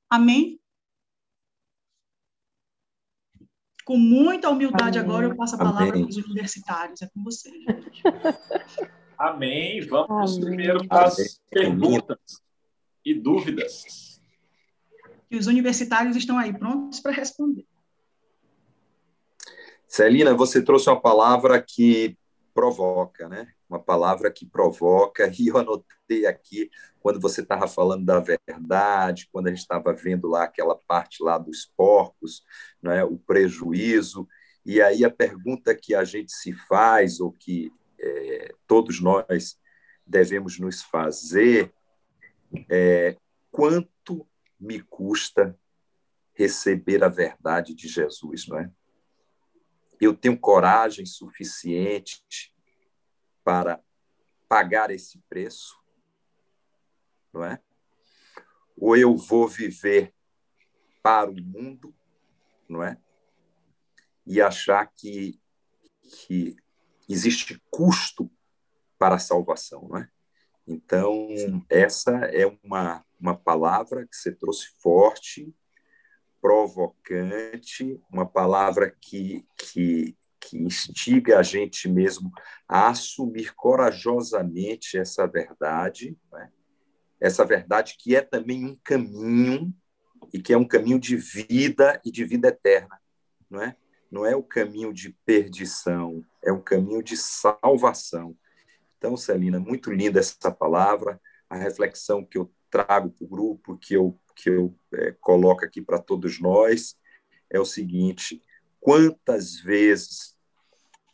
Amém? 0.09 0.59
Com 3.85 3.97
muita 3.97 4.49
humildade 4.49 4.99
Amém. 4.99 5.09
agora 5.09 5.27
eu 5.27 5.35
passo 5.35 5.55
a 5.55 5.57
palavra 5.57 5.91
para 5.91 6.07
os 6.07 6.17
universitários. 6.17 7.01
É 7.01 7.07
com 7.07 7.23
vocês, 7.23 7.53
gente. 7.63 8.01
Amém. 9.17 9.81
Vamos 9.87 10.37
Amém. 10.37 10.45
primeiro 10.45 10.87
para 10.87 11.07
as 11.07 11.39
perguntas 11.49 12.17
e 13.05 13.13
dúvidas. 13.13 14.21
E 15.29 15.37
os 15.37 15.47
universitários 15.47 16.15
estão 16.15 16.37
aí 16.37 16.57
prontos 16.57 16.99
para 16.99 17.11
responder. 17.11 17.65
Celina, 19.91 20.33
você 20.33 20.63
trouxe 20.63 20.89
uma 20.89 21.01
palavra 21.01 21.61
que 21.61 22.17
provoca, 22.53 23.27
né? 23.27 23.51
uma 23.67 23.77
palavra 23.77 24.31
que 24.31 24.45
provoca, 24.45 25.27
e 25.37 25.47
eu 25.49 25.57
anotei 25.57 26.25
aqui 26.25 26.71
quando 27.01 27.19
você 27.19 27.41
estava 27.41 27.67
falando 27.67 28.05
da 28.05 28.21
verdade, 28.21 29.27
quando 29.33 29.47
a 29.47 29.49
gente 29.49 29.59
estava 29.59 29.91
vendo 29.91 30.29
lá 30.29 30.43
aquela 30.43 30.77
parte 30.87 31.21
lá 31.21 31.37
dos 31.37 31.65
porcos, 31.75 32.41
né, 32.81 33.03
o 33.03 33.17
prejuízo, 33.17 34.25
e 34.65 34.81
aí 34.81 35.03
a 35.03 35.09
pergunta 35.11 35.75
que 35.75 35.93
a 35.93 36.05
gente 36.05 36.31
se 36.31 36.53
faz, 36.53 37.19
ou 37.19 37.33
que 37.33 37.69
é, 37.99 38.55
todos 38.65 39.01
nós 39.01 39.59
devemos 40.07 40.57
nos 40.57 40.81
fazer, 40.81 41.73
é 42.69 43.17
quanto 43.51 44.25
me 44.57 44.79
custa 44.79 45.57
receber 46.33 47.03
a 47.03 47.09
verdade 47.09 47.73
de 47.73 47.89
Jesus, 47.89 48.47
não 48.47 48.57
é? 48.57 48.71
Eu 50.01 50.15
tenho 50.15 50.37
coragem 50.37 51.05
suficiente 51.05 52.51
para 53.43 53.79
pagar 54.49 54.89
esse 54.89 55.19
preço, 55.29 55.79
não 57.31 57.45
é? 57.45 57.61
Ou 58.75 58.97
eu 58.97 59.15
vou 59.15 59.47
viver 59.47 60.11
para 61.03 61.29
o 61.29 61.35
mundo, 61.39 61.95
não 62.67 62.83
é? 62.83 62.99
E 64.25 64.41
achar 64.41 64.87
que, 64.87 65.39
que 66.01 66.55
existe 67.07 67.61
custo 67.69 68.29
para 68.97 69.15
a 69.15 69.19
salvação, 69.19 69.87
não 69.87 69.97
é? 69.97 70.09
Então, 70.67 71.27
essa 71.69 72.11
é 72.25 72.45
uma, 72.63 73.05
uma 73.19 73.37
palavra 73.37 74.07
que 74.07 74.15
você 74.15 74.31
trouxe 74.31 74.67
forte, 74.79 75.53
provocante, 76.41 78.01
uma 78.11 78.25
palavra 78.25 78.89
que, 78.99 79.45
que, 79.55 80.17
que 80.39 80.57
instiga 80.57 81.37
a 81.39 81.43
gente 81.43 81.87
mesmo 81.87 82.31
a 82.67 82.89
assumir 82.89 83.53
corajosamente 83.53 84.97
essa 84.97 85.27
verdade, 85.27 86.17
né? 86.31 86.51
essa 87.19 87.45
verdade 87.45 87.95
que 87.99 88.15
é 88.15 88.21
também 88.21 88.65
um 88.65 88.75
caminho 88.83 89.71
e 90.33 90.41
que 90.41 90.51
é 90.51 90.57
um 90.57 90.67
caminho 90.67 90.99
de 90.99 91.15
vida 91.15 92.01
e 92.03 92.11
de 92.11 92.25
vida 92.25 92.47
eterna, 92.47 92.99
não 93.49 93.61
é? 93.61 93.75
Não 94.09 94.25
é 94.25 94.35
o 94.35 94.43
caminho 94.43 94.91
de 94.91 95.15
perdição, 95.25 96.25
é 96.43 96.51
um 96.51 96.59
caminho 96.59 97.01
de 97.01 97.15
salvação. 97.15 98.35
Então, 98.97 99.15
Celina, 99.15 99.59
muito 99.59 99.91
linda 99.91 100.19
essa 100.19 100.51
palavra, 100.51 101.19
a 101.49 101.55
reflexão 101.55 102.25
que 102.25 102.37
eu 102.37 102.51
trago 102.69 103.09
para 103.09 103.25
o 103.25 103.27
grupo, 103.27 103.77
que 103.77 103.93
eu, 103.93 104.19
que 104.35 104.49
eu 104.49 104.75
é, 104.93 105.11
coloco 105.19 105.65
aqui 105.65 105.81
para 105.81 105.99
todos 105.99 106.39
nós, 106.39 106.97
é 107.49 107.59
o 107.59 107.65
seguinte: 107.65 108.41
quantas 108.79 109.59
vezes 109.59 110.35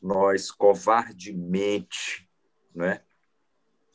nós 0.01 0.51
covardemente 0.51 2.29
né, 2.73 3.01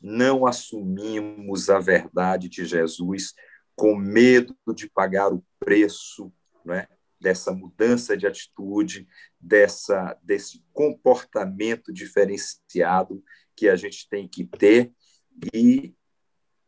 não 0.01 0.45
assumimos 0.45 1.69
a 1.69 1.79
verdade 1.79 2.49
de 2.49 2.65
Jesus 2.65 3.33
com 3.75 3.95
medo 3.95 4.55
de 4.75 4.89
pagar 4.89 5.33
o 5.33 5.43
preço 5.59 6.31
né, 6.63 6.87
dessa 7.19 7.51
mudança 7.51 8.15
de 8.15 8.27
atitude, 8.27 9.07
dessa, 9.39 10.19
desse 10.21 10.63
comportamento 10.73 11.91
diferenciado 11.91 13.23
que 13.55 13.69
a 13.69 13.75
gente 13.75 14.07
tem 14.09 14.27
que 14.27 14.45
ter 14.45 14.93
e 15.53 15.95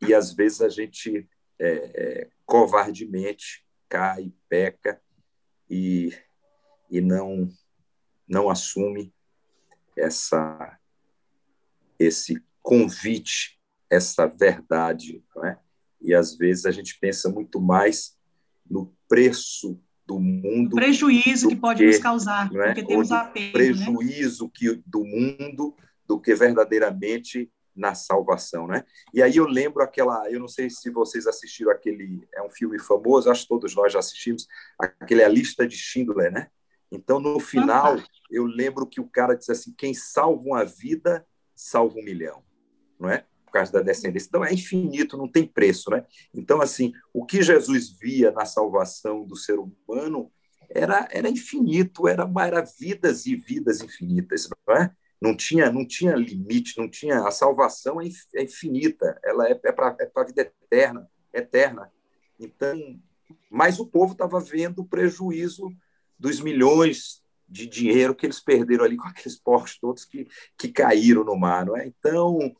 e 0.01 0.13
às 0.13 0.33
vezes 0.33 0.61
a 0.61 0.69
gente 0.69 1.27
é, 1.59 1.67
é, 1.67 2.29
covardemente 2.45 3.65
cai, 3.87 4.31
peca 4.49 5.01
e, 5.69 6.11
e 6.89 7.01
não, 7.01 7.49
não 8.27 8.49
assume 8.49 9.13
essa, 9.95 10.77
esse 11.97 12.43
convite, 12.61 13.59
essa 13.89 14.27
verdade. 14.27 15.23
Não 15.35 15.45
é? 15.45 15.59
E 16.01 16.13
às 16.13 16.35
vezes 16.35 16.65
a 16.65 16.71
gente 16.71 16.97
pensa 16.99 17.29
muito 17.29 17.61
mais 17.61 18.17
no 18.69 18.95
preço 19.07 19.79
do 20.05 20.19
mundo. 20.19 20.73
O 20.73 20.75
prejuízo 20.75 21.47
que 21.47 21.55
pode 21.55 21.79
que, 21.79 21.87
nos 21.87 21.97
causar, 21.97 22.53
é? 22.53 22.65
porque 22.67 22.83
temos 22.83 23.11
apego. 23.11 23.45
Né? 23.45 23.51
prejuízo 23.51 24.45
né? 24.45 24.51
que, 24.53 24.83
do 24.85 25.03
mundo 25.03 25.75
do 26.07 26.19
que 26.19 26.35
verdadeiramente 26.35 27.51
na 27.75 27.93
salvação, 27.93 28.67
né? 28.67 28.85
E 29.13 29.21
aí 29.21 29.35
eu 29.35 29.45
lembro 29.45 29.83
aquela, 29.83 30.31
eu 30.31 30.39
não 30.39 30.47
sei 30.47 30.69
se 30.69 30.89
vocês 30.89 31.27
assistiram 31.27 31.71
aquele, 31.71 32.25
é 32.33 32.41
um 32.41 32.49
filme 32.49 32.79
famoso, 32.79 33.29
acho 33.29 33.43
que 33.43 33.49
todos 33.49 33.75
nós 33.75 33.91
já 33.91 33.99
assistimos, 33.99 34.47
aquele 34.79 35.23
A 35.23 35.27
Lista 35.27 35.67
de 35.67 35.75
Schindler, 35.75 36.31
né? 36.31 36.47
Então 36.91 37.19
no 37.19 37.39
final 37.39 37.97
eu 38.31 38.45
lembro 38.45 38.87
que 38.87 39.01
o 39.01 39.07
cara 39.07 39.35
diz 39.35 39.49
assim, 39.49 39.73
quem 39.77 39.93
salva 39.93 40.41
uma 40.41 40.63
vida 40.63 41.25
salva 41.53 41.99
um 41.99 42.03
milhão, 42.03 42.43
não 42.99 43.09
é? 43.09 43.25
Por 43.45 43.51
causa 43.51 43.71
da 43.71 43.81
descendência. 43.81 44.27
Então 44.27 44.45
é 44.45 44.53
infinito, 44.53 45.17
não 45.17 45.27
tem 45.27 45.45
preço, 45.45 45.89
né? 45.89 46.05
Então 46.33 46.61
assim, 46.61 46.93
o 47.13 47.25
que 47.25 47.41
Jesus 47.41 47.89
via 47.89 48.31
na 48.31 48.45
salvação 48.45 49.25
do 49.25 49.35
ser 49.35 49.59
humano 49.59 50.31
era 50.69 51.07
era 51.11 51.29
infinito, 51.29 52.07
era, 52.07 52.29
era 52.39 52.61
vidas 52.61 53.25
e 53.25 53.35
vidas 53.35 53.81
infinitas, 53.81 54.49
não 54.67 54.75
é? 54.75 54.95
Não 55.21 55.35
tinha 55.35 55.71
não 55.71 55.85
tinha 55.85 56.15
limite, 56.15 56.77
não 56.77 56.89
tinha 56.89 57.27
a 57.27 57.31
salvação 57.31 58.01
é, 58.01 58.07
é 58.35 58.43
infinita, 58.43 59.19
ela 59.23 59.47
é, 59.47 59.51
é 59.51 59.71
para 59.71 59.95
é 59.99 60.11
a 60.15 60.23
vida 60.23 60.41
eterna, 60.41 61.09
eterna. 61.33 61.91
Então, 62.39 62.99
mas 63.49 63.79
o 63.79 63.87
povo 63.87 64.13
estava 64.13 64.39
vendo 64.39 64.79
o 64.79 64.87
prejuízo 64.87 65.69
dos 66.17 66.39
milhões 66.39 67.23
de 67.47 67.67
dinheiro 67.67 68.15
que 68.15 68.25
eles 68.25 68.39
perderam 68.39 68.85
ali 68.85 68.97
com 68.97 69.07
aqueles 69.07 69.37
porcos 69.37 69.77
todos 69.77 70.05
que, 70.05 70.27
que 70.57 70.69
caíram 70.69 71.23
no 71.23 71.35
mar, 71.35 71.65
não 71.65 71.77
é? 71.77 71.85
Então, 71.85 72.55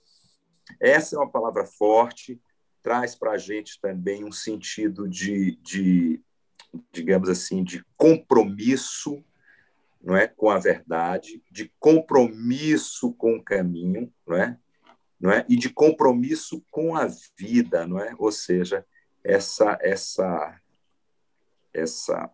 essa 0.80 1.16
é 1.16 1.20
uma 1.20 1.30
palavra 1.30 1.66
forte, 1.66 2.40
traz 2.84 3.16
para 3.16 3.32
a 3.32 3.38
gente 3.38 3.80
também 3.82 4.24
um 4.24 4.32
sentido 4.32 5.08
de, 5.08 5.58
de, 5.64 6.22
digamos 6.92 7.30
assim, 7.30 7.64
de 7.64 7.84
compromisso 7.98 9.24
não 10.06 10.16
é, 10.16 10.28
com 10.28 10.52
a 10.52 10.60
verdade, 10.60 11.44
de 11.50 11.74
compromisso 11.80 13.12
com 13.16 13.38
o 13.38 13.44
caminho, 13.44 14.14
não 14.26 14.38
é, 14.38 14.60
não 15.20 15.32
é, 15.32 15.44
e 15.50 15.56
de 15.56 15.68
compromisso 15.68 16.64
com 16.70 16.96
a 16.96 17.08
vida, 17.36 17.88
não 17.88 18.00
é, 18.00 18.14
ou 18.20 18.32
seja, 18.32 18.86
essa 19.24 19.76
essa 19.82 20.62
essa 21.74 22.32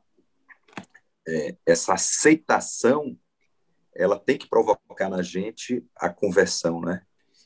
é, 1.26 1.56
essa 1.66 1.94
aceitação, 1.94 3.18
ela 3.96 4.20
tem 4.20 4.38
que 4.38 4.50
provocar 4.50 5.10
na 5.10 5.22
gente 5.22 5.86
a 5.96 6.10
conversão, 6.10 6.82
né? 6.82 7.04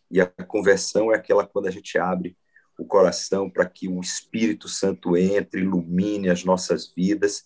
E 0.09 0.19
a 0.19 0.25
conversão 0.25 1.11
é 1.11 1.17
aquela 1.17 1.45
quando 1.45 1.67
a 1.67 1.71
gente 1.71 1.99
abre 1.99 2.35
o 2.79 2.85
coração 2.85 3.47
para 3.47 3.69
que 3.69 3.87
o 3.87 3.99
Espírito 4.01 4.67
Santo 4.67 5.15
entre, 5.15 5.61
ilumine 5.61 6.29
as 6.29 6.43
nossas 6.43 6.91
vidas 6.91 7.43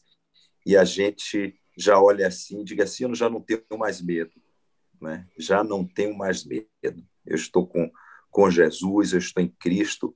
e 0.65 0.77
a 0.77 0.85
gente 0.85 1.59
já 1.79 1.99
olhe 1.99 2.23
assim, 2.23 2.63
diga 2.63 2.83
assim, 2.83 3.05
eu 3.05 3.15
já 3.15 3.29
não 3.29 3.41
tenho 3.41 3.63
mais 3.77 4.01
medo, 4.01 4.33
né? 5.01 5.27
Já 5.37 5.63
não 5.63 5.85
tenho 5.85 6.17
mais 6.17 6.45
medo. 6.45 6.67
Eu 7.25 7.35
estou 7.35 7.65
com 7.65 7.89
com 8.31 8.49
Jesus, 8.49 9.13
eu 9.13 9.19
estou 9.19 9.41
em 9.41 9.47
Cristo 9.47 10.13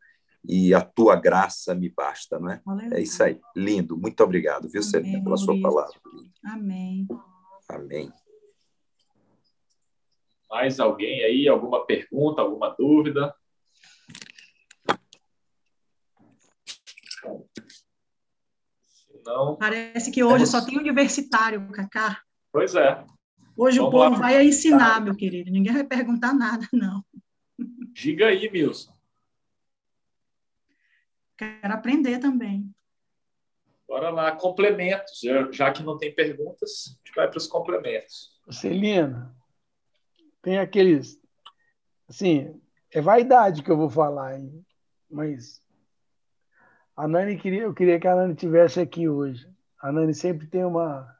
e 0.47 0.73
a 0.73 0.81
tua 0.81 1.15
graça 1.15 1.73
me 1.73 1.89
basta, 1.89 2.39
não 2.39 2.49
é? 2.49 2.61
Aleluia. 2.65 2.97
É 2.97 3.01
isso 3.01 3.23
aí. 3.23 3.39
Lindo. 3.55 3.97
Muito 3.97 4.21
obrigado, 4.23 4.69
viu, 4.69 4.83
Celina, 4.83 5.23
pela 5.23 5.37
sua 5.37 5.59
palavra. 5.59 5.95
Amém. 6.45 7.07
Amém. 7.69 8.11
Mais 10.49 10.79
alguém 10.79 11.23
aí? 11.23 11.47
Alguma 11.47 11.85
pergunta, 11.85 12.41
alguma 12.41 12.69
dúvida? 12.69 13.33
Não. 19.25 19.55
Parece 19.55 20.11
que 20.11 20.23
hoje 20.23 20.45
só 20.45 20.63
tem 20.63 20.77
universitário, 20.77 21.67
Cacá. 21.71 22.21
Pois 22.51 22.75
é. 22.75 23.03
Hoje 23.55 23.77
Vamos 23.77 23.93
o 23.93 23.97
povo 23.97 24.13
lá. 24.13 24.19
vai 24.19 24.45
ensinar, 24.45 25.01
meu 25.01 25.15
querido. 25.15 25.51
Ninguém 25.51 25.73
vai 25.73 25.83
perguntar 25.83 26.33
nada, 26.33 26.67
não. 26.73 27.03
Diga 27.93 28.27
aí, 28.27 28.49
Milson. 28.51 28.91
Quero 31.37 31.73
aprender 31.73 32.19
também. 32.19 32.73
Bora 33.87 34.09
lá, 34.09 34.31
complementos. 34.31 35.21
Já 35.51 35.71
que 35.71 35.83
não 35.83 35.97
tem 35.97 36.13
perguntas, 36.13 36.87
a 36.87 37.07
gente 37.07 37.15
vai 37.15 37.29
para 37.29 37.37
os 37.37 37.47
complementos. 37.47 38.39
Celina, 38.49 39.35
tem 40.41 40.57
aqueles. 40.57 41.19
Assim, 42.09 42.59
é 42.91 43.01
vaidade 43.01 43.63
que 43.63 43.71
eu 43.71 43.77
vou 43.77 43.89
falar, 43.89 44.39
hein? 44.39 44.65
mas 45.13 45.61
a 46.95 47.07
Nani 47.07 47.37
queria, 47.37 47.63
eu 47.63 47.73
queria 47.73 47.99
que 47.99 48.07
a 48.07 48.15
Nani 48.15 48.35
tivesse 48.35 48.79
aqui 48.79 49.09
hoje. 49.09 49.47
A 49.81 49.91
Nani 49.91 50.13
sempre 50.13 50.47
tem 50.47 50.63
uma, 50.63 51.13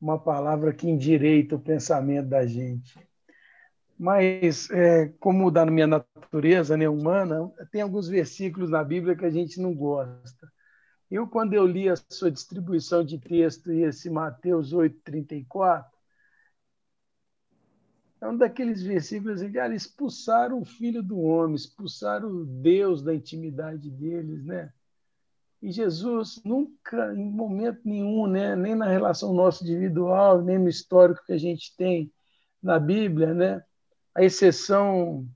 uma 0.00 0.18
palavra 0.18 0.72
que 0.72 0.88
endireita 0.88 1.56
o 1.56 1.60
pensamento 1.60 2.28
da 2.28 2.46
gente. 2.46 2.98
Mas, 3.98 4.70
é, 4.70 5.08
como 5.18 5.50
da 5.50 5.66
minha 5.66 5.86
natureza 5.86 6.76
né, 6.76 6.88
humana, 6.88 7.50
tem 7.70 7.82
alguns 7.82 8.08
versículos 8.08 8.70
na 8.70 8.82
Bíblia 8.82 9.16
que 9.16 9.24
a 9.24 9.30
gente 9.30 9.60
não 9.60 9.74
gosta. 9.74 10.50
Eu, 11.10 11.26
quando 11.26 11.54
eu 11.54 11.66
li 11.66 11.88
a 11.88 11.96
sua 12.08 12.30
distribuição 12.30 13.04
de 13.04 13.18
texto 13.18 13.72
e 13.72 13.82
esse 13.82 14.08
Mateus 14.08 14.72
8,34, 14.72 15.84
é 18.20 18.28
um 18.28 18.36
daqueles 18.36 18.82
versículos 18.82 19.42
em 19.42 19.50
que 19.50 19.58
ah, 19.58 19.68
expulsaram 19.74 20.60
o 20.60 20.64
filho 20.64 21.02
do 21.02 21.18
homem, 21.18 21.56
expulsaram 21.56 22.44
Deus 22.44 23.02
da 23.02 23.14
intimidade 23.14 23.90
deles, 23.90 24.44
né? 24.44 24.72
E 25.62 25.70
Jesus 25.70 26.40
nunca, 26.44 27.12
em 27.14 27.30
momento 27.30 27.80
nenhum, 27.84 28.26
né, 28.26 28.56
nem 28.56 28.74
na 28.74 28.86
relação 28.86 29.34
nossa 29.34 29.62
individual, 29.62 30.42
nem 30.42 30.58
no 30.58 30.68
histórico 30.68 31.24
que 31.26 31.32
a 31.32 31.38
gente 31.38 31.76
tem 31.76 32.10
na 32.62 32.78
Bíblia, 32.78 33.34
né, 33.34 33.62
a 34.14 34.24
exceção 34.24 35.26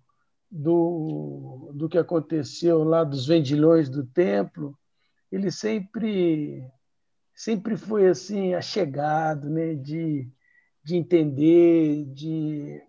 do, 0.51 1.73
do 1.75 1.89
que 1.89 1.99
aconteceu 1.99 2.85
lá 2.85 3.05
dos 3.05 3.27
vendilhões 3.27 3.89
do 3.89 4.07
templo, 4.07 4.79
ele 5.31 5.51
sempre 5.51 6.65
sempre 7.35 7.77
foi 7.77 8.07
assim 8.07 8.55
achegado, 8.55 9.51
né, 9.51 9.75
de, 9.75 10.29
de 10.83 10.97
entender, 10.97 12.05
de, 12.15 12.81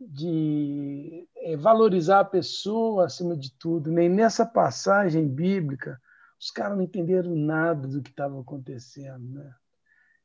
de 0.00 1.28
é, 1.36 1.56
valorizar 1.56 2.20
a 2.20 2.24
pessoa 2.24 3.06
acima 3.06 3.36
de 3.36 3.52
tudo. 3.58 3.90
E 3.98 4.08
nessa 4.08 4.46
passagem 4.46 5.26
bíblica, 5.26 6.00
os 6.40 6.50
caras 6.50 6.76
não 6.76 6.84
entenderam 6.84 7.34
nada 7.34 7.88
do 7.88 8.00
que 8.00 8.10
estava 8.10 8.40
acontecendo. 8.40 9.24
Né? 9.34 9.54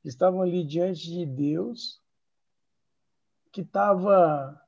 Estavam 0.05 0.41
ali 0.41 0.63
diante 0.63 1.09
de 1.09 1.25
Deus, 1.25 1.99
que 3.51 3.61
estava 3.61 4.59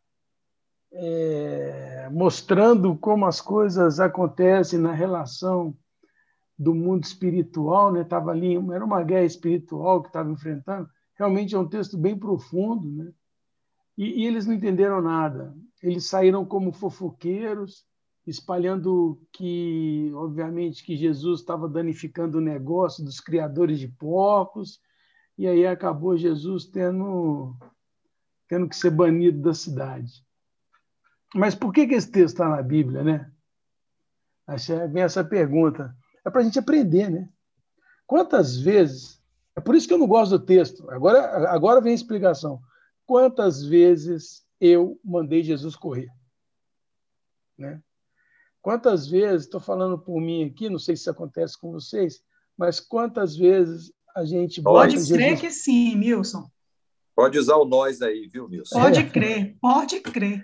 é, 0.92 2.10
mostrando 2.12 2.96
como 2.98 3.26
as 3.26 3.42
coisas 3.42 4.00
acontecem 4.00 4.80
na 4.80 4.94
relação 4.94 5.76
do 6.58 6.74
mundo 6.74 7.04
espiritual, 7.04 7.92
né? 7.92 8.04
Tava 8.06 8.32
ali, 8.32 8.56
era 8.56 8.86
uma 8.86 9.04
guerra 9.04 9.26
espiritual 9.26 10.02
que 10.02 10.08
estava 10.08 10.32
enfrentando. 10.32 10.90
Realmente 11.16 11.54
é 11.54 11.60
um 11.60 11.68
texto 11.68 11.98
bem 11.98 12.18
profundo, 12.18 12.88
né? 12.90 13.12
E, 13.98 14.24
e, 14.24 14.26
eles 14.28 14.46
não 14.46 14.54
entenderam 14.54 15.02
nada. 15.02 15.56
Eles 15.82 16.08
saíram 16.08 16.46
como 16.46 16.72
fofoqueiros, 16.72 17.86
espalhando 18.26 19.22
que, 19.32 20.12
obviamente, 20.16 20.84
que 20.84 20.98
Jesus 20.98 21.42
estava 21.42 21.70
danificando 21.70 22.38
o 22.38 22.42
negócio 22.42 23.04
dos 23.04 23.20
criadores 23.20 23.80
de 23.80 23.88
porcos, 23.88 24.80
e 25.38 25.48
aí 25.48 25.66
acabou 25.66 26.18
Jesus 26.18 26.66
tendo, 26.66 27.56
tendo 28.48 28.68
que 28.68 28.76
ser 28.76 28.90
banido 28.90 29.42
da 29.42 29.54
cidade. 29.54 30.26
Mas 31.34 31.54
por 31.54 31.74
que, 31.74 31.88
que 31.88 31.94
esse 31.94 32.10
texto 32.10 32.36
está 32.36 32.50
na 32.50 32.62
Bíblia, 32.62 33.04
né? 33.04 33.32
Vem 34.92 35.04
essa 35.04 35.24
pergunta. 35.24 35.96
É 36.24 36.30
para 36.30 36.42
a 36.42 36.44
gente 36.44 36.60
aprender, 36.60 37.10
né? 37.10 37.30
Quantas 38.06 38.56
vezes. 38.58 39.22
É 39.56 39.62
por 39.62 39.76
isso 39.76 39.88
que 39.88 39.94
eu 39.94 39.98
não 39.98 40.08
gosto 40.08 40.38
do 40.38 40.46
texto. 40.46 40.90
Agora, 40.90 41.50
agora 41.50 41.82
vem 41.82 41.92
a 41.92 41.96
explicação. 41.96 42.62
Quantas 43.06 43.64
vezes 43.64 44.44
eu 44.60 45.00
mandei 45.04 45.44
Jesus 45.44 45.76
correr? 45.76 46.10
Né? 47.58 47.82
Quantas 48.62 49.08
vezes, 49.08 49.46
estou 49.46 49.60
falando 49.60 49.98
por 49.98 50.20
mim 50.20 50.44
aqui, 50.44 50.70
não 50.70 50.80
sei 50.80 50.96
se 50.96 51.02
isso 51.02 51.12
acontece 51.12 51.60
com 51.60 51.72
vocês, 51.72 52.22
mas 52.58 52.80
quantas 52.80 53.36
vezes 53.36 53.94
a 54.16 54.26
gente 54.26 54.62
Pode 54.62 54.96
crer 54.96 55.38
Jesus... 55.38 55.42
que 55.42 55.52
sim, 55.52 55.96
Milson. 55.96 56.50
Pode 57.16 57.38
usar 57.38 57.58
o 57.58 57.66
nós 57.66 58.02
aí, 58.02 58.28
viu, 58.28 58.50
Milson? 58.50 58.80
Pode 58.80 59.04
crer, 59.12 59.56
pode 59.62 60.00
crer. 60.00 60.44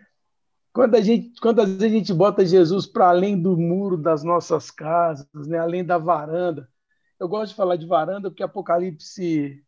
Quando 0.73 0.95
a 0.95 1.01
gente, 1.01 1.39
quando 1.41 1.59
às 1.59 1.67
vezes 1.67 1.83
a 1.83 1.89
gente 1.89 2.13
bota 2.13 2.45
Jesus 2.45 2.85
para 2.85 3.09
além 3.09 3.41
do 3.41 3.57
muro 3.57 3.97
das 3.97 4.23
nossas 4.23 4.71
casas, 4.71 5.27
né? 5.47 5.57
além 5.57 5.83
da 5.83 5.97
varanda. 5.97 6.69
Eu 7.19 7.27
gosto 7.27 7.51
de 7.51 7.57
falar 7.57 7.75
de 7.75 7.85
varanda 7.85 8.29
porque 8.29 8.43
Apocalipse 8.43 9.61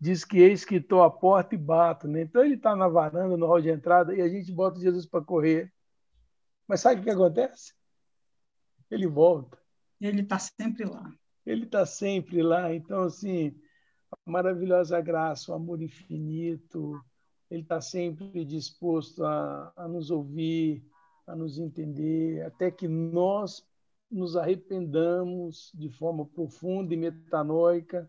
diz 0.00 0.24
que 0.24 0.38
eis 0.38 0.64
que 0.64 0.76
estou 0.76 1.02
à 1.02 1.10
porta 1.10 1.54
e 1.54 1.58
bato. 1.58 2.08
Né? 2.08 2.22
Então 2.22 2.44
ele 2.44 2.54
está 2.54 2.76
na 2.76 2.88
varanda, 2.88 3.36
no 3.36 3.46
hall 3.46 3.60
de 3.60 3.70
entrada, 3.70 4.14
e 4.14 4.22
a 4.22 4.28
gente 4.28 4.52
bota 4.52 4.80
Jesus 4.80 5.06
para 5.06 5.24
correr. 5.24 5.72
Mas 6.66 6.80
sabe 6.80 7.00
o 7.00 7.04
que 7.04 7.10
acontece? 7.10 7.76
ele 8.90 9.06
volta. 9.06 9.58
Ele 10.00 10.22
está 10.22 10.38
sempre 10.38 10.84
lá. 10.84 11.12
Ele 11.44 11.64
está 11.64 11.86
sempre 11.86 12.42
lá. 12.42 12.74
Então, 12.74 13.02
assim, 13.02 13.54
a 14.10 14.30
maravilhosa 14.30 15.00
graça, 15.00 15.50
o 15.50 15.54
amor 15.54 15.80
infinito, 15.80 17.00
ele 17.50 17.62
está 17.62 17.80
sempre 17.80 18.44
disposto 18.44 19.24
a, 19.24 19.72
a 19.76 19.88
nos 19.88 20.10
ouvir, 20.10 20.84
a 21.26 21.34
nos 21.34 21.58
entender, 21.58 22.44
até 22.44 22.70
que 22.70 22.86
nós 22.86 23.66
nos 24.10 24.36
arrependamos 24.36 25.72
de 25.74 25.88
forma 25.88 26.24
profunda 26.24 26.94
e 26.94 26.96
metanóica 26.96 28.08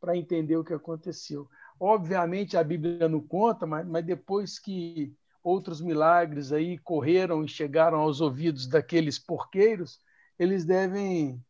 para 0.00 0.16
entender 0.16 0.56
o 0.56 0.64
que 0.64 0.74
aconteceu. 0.74 1.48
Obviamente 1.78 2.56
a 2.56 2.64
Bíblia 2.64 3.08
não 3.08 3.20
conta, 3.20 3.66
mas, 3.66 3.86
mas 3.86 4.04
depois 4.04 4.58
que 4.58 5.14
outros 5.42 5.80
milagres 5.80 6.52
aí 6.52 6.78
correram 6.78 7.44
e 7.44 7.48
chegaram 7.48 7.98
aos 8.00 8.20
ouvidos 8.20 8.66
daqueles 8.66 9.18
porqueiros, 9.18 10.00
eles 10.38 10.64
devem, 10.64 11.42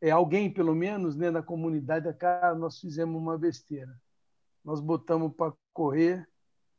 é, 0.00 0.10
alguém 0.10 0.52
pelo 0.52 0.74
menos 0.74 1.16
né, 1.16 1.30
na 1.30 1.42
comunidade, 1.42 2.12
cara, 2.14 2.54
nós 2.54 2.78
fizemos 2.78 3.20
uma 3.20 3.38
besteira. 3.38 3.94
Nós 4.64 4.80
botamos 4.80 5.32
para 5.34 5.52
correr 5.72 6.26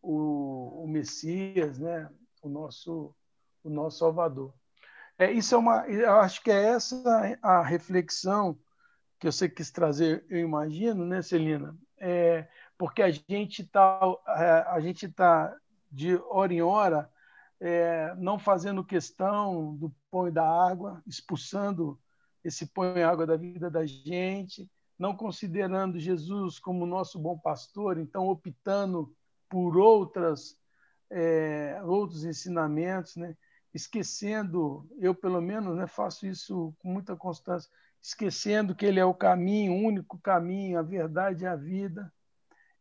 o, 0.02 0.84
o, 0.84 0.88
Messias, 0.88 1.78
né, 1.78 2.10
o 2.42 2.50
nosso, 2.50 3.16
o 3.64 3.70
nosso 3.70 4.00
Salvador. 4.00 4.54
É, 5.18 5.32
isso 5.32 5.56
é 5.56 5.58
uma, 5.58 5.88
eu 5.88 6.20
acho 6.20 6.44
que 6.44 6.52
é 6.52 6.64
essa 6.64 7.38
a 7.42 7.62
reflexão 7.62 8.58
que 9.20 9.32
você 9.32 9.50
quis 9.50 9.72
trazer, 9.72 10.26
eu 10.30 10.40
imagino, 10.40 11.06
né, 11.06 11.22
Celina? 11.22 11.76
É, 11.98 12.48
porque 12.78 13.02
a 13.02 13.10
gente 13.10 13.62
está 13.62 14.00
a 14.68 14.80
gente 14.82 15.08
tá 15.08 15.56
de 15.92 16.16
hora 16.30 16.54
em 16.54 16.62
hora, 16.62 17.10
é, 17.60 18.14
não 18.18 18.38
fazendo 18.38 18.84
questão 18.84 19.76
do 19.76 19.94
pão 20.12 20.28
e 20.28 20.32
da 20.32 20.46
água, 20.46 21.02
expulsando 21.08 22.00
esse 22.44 22.66
pão 22.68 22.98
e 22.98 23.04
água 23.04 23.26
da 23.26 23.38
vida 23.38 23.70
da 23.70 23.86
gente, 23.86 24.70
não 25.00 25.16
considerando 25.16 26.00
Jesus 26.00 26.60
como 26.60 26.86
nosso 26.86 27.18
bom 27.18 27.38
pastor, 27.38 27.98
então 27.98 28.28
optando 28.28 29.16
por 29.50 29.78
outras 29.78 30.58
é, 31.10 31.82
outros 31.84 32.26
ensinamentos, 32.26 33.16
né? 33.16 33.38
esquecendo, 33.74 34.88
eu 35.00 35.14
pelo 35.14 35.42
menos 35.42 35.76
né, 35.76 35.86
faço 35.86 36.26
isso 36.26 36.74
com 36.80 36.90
muita 36.90 37.16
constância, 37.16 37.70
esquecendo 38.06 38.76
que 38.76 38.86
Ele 38.86 39.00
é 39.00 39.06
o 39.06 39.16
caminho, 39.16 39.74
o 39.74 39.88
único 39.88 40.20
caminho, 40.20 40.78
a 40.78 40.84
verdade 40.84 41.44
e 41.44 41.48
a 41.48 41.56
vida, 41.56 42.14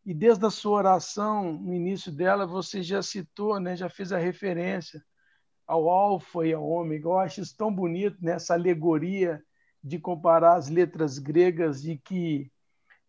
e 0.04 0.12
desde 0.12 0.44
a 0.44 0.50
sua 0.50 0.76
oração, 0.76 1.50
no 1.50 1.72
início 1.72 2.12
dela, 2.12 2.46
você 2.46 2.82
já 2.82 3.00
citou, 3.00 3.58
né, 3.58 3.74
já 3.74 3.88
fez 3.88 4.12
a 4.12 4.18
referência 4.18 5.02
ao 5.66 5.88
alfa 5.88 6.46
e 6.46 6.52
ao 6.52 6.62
ômega. 6.62 7.08
Eu 7.08 7.18
acho 7.18 7.40
isso 7.40 7.56
tão 7.56 7.74
bonito, 7.74 8.18
né, 8.20 8.32
essa 8.32 8.52
alegoria 8.52 9.42
de 9.82 9.98
comparar 9.98 10.56
as 10.56 10.68
letras 10.68 11.18
gregas 11.18 11.80
de 11.80 11.96
que 11.96 12.52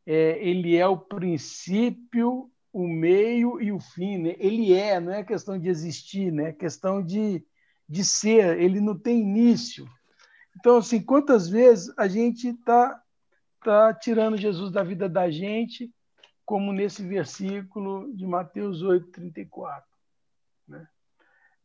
é, 0.05 0.37
ele 0.39 0.77
é 0.77 0.87
o 0.87 0.97
princípio, 0.97 2.49
o 2.71 2.87
meio 2.87 3.61
e 3.61 3.73
o 3.73 3.79
fim. 3.79 4.19
Né? 4.19 4.35
Ele 4.37 4.73
é, 4.73 5.01
não 5.01 5.11
é 5.11 5.21
questão 5.21 5.59
de 5.59 5.67
existir, 5.67 6.31
né? 6.31 6.49
é 6.49 6.53
questão 6.53 7.03
de, 7.03 7.45
de 7.89 8.05
ser. 8.05 8.57
Ele 8.57 8.79
não 8.79 8.97
tem 8.97 9.19
início. 9.19 9.85
Então, 10.55 10.77
assim, 10.77 11.01
quantas 11.01 11.49
vezes 11.49 11.93
a 11.97 12.07
gente 12.07 12.49
está 12.49 13.01
tá 13.63 13.93
tirando 13.93 14.37
Jesus 14.37 14.71
da 14.71 14.83
vida 14.83 15.09
da 15.09 15.29
gente 15.29 15.93
como 16.45 16.71
nesse 16.71 17.03
versículo 17.03 18.13
de 18.15 18.25
Mateus 18.25 18.81
8, 18.83 19.09
34. 19.11 19.83
Né? 20.67 20.87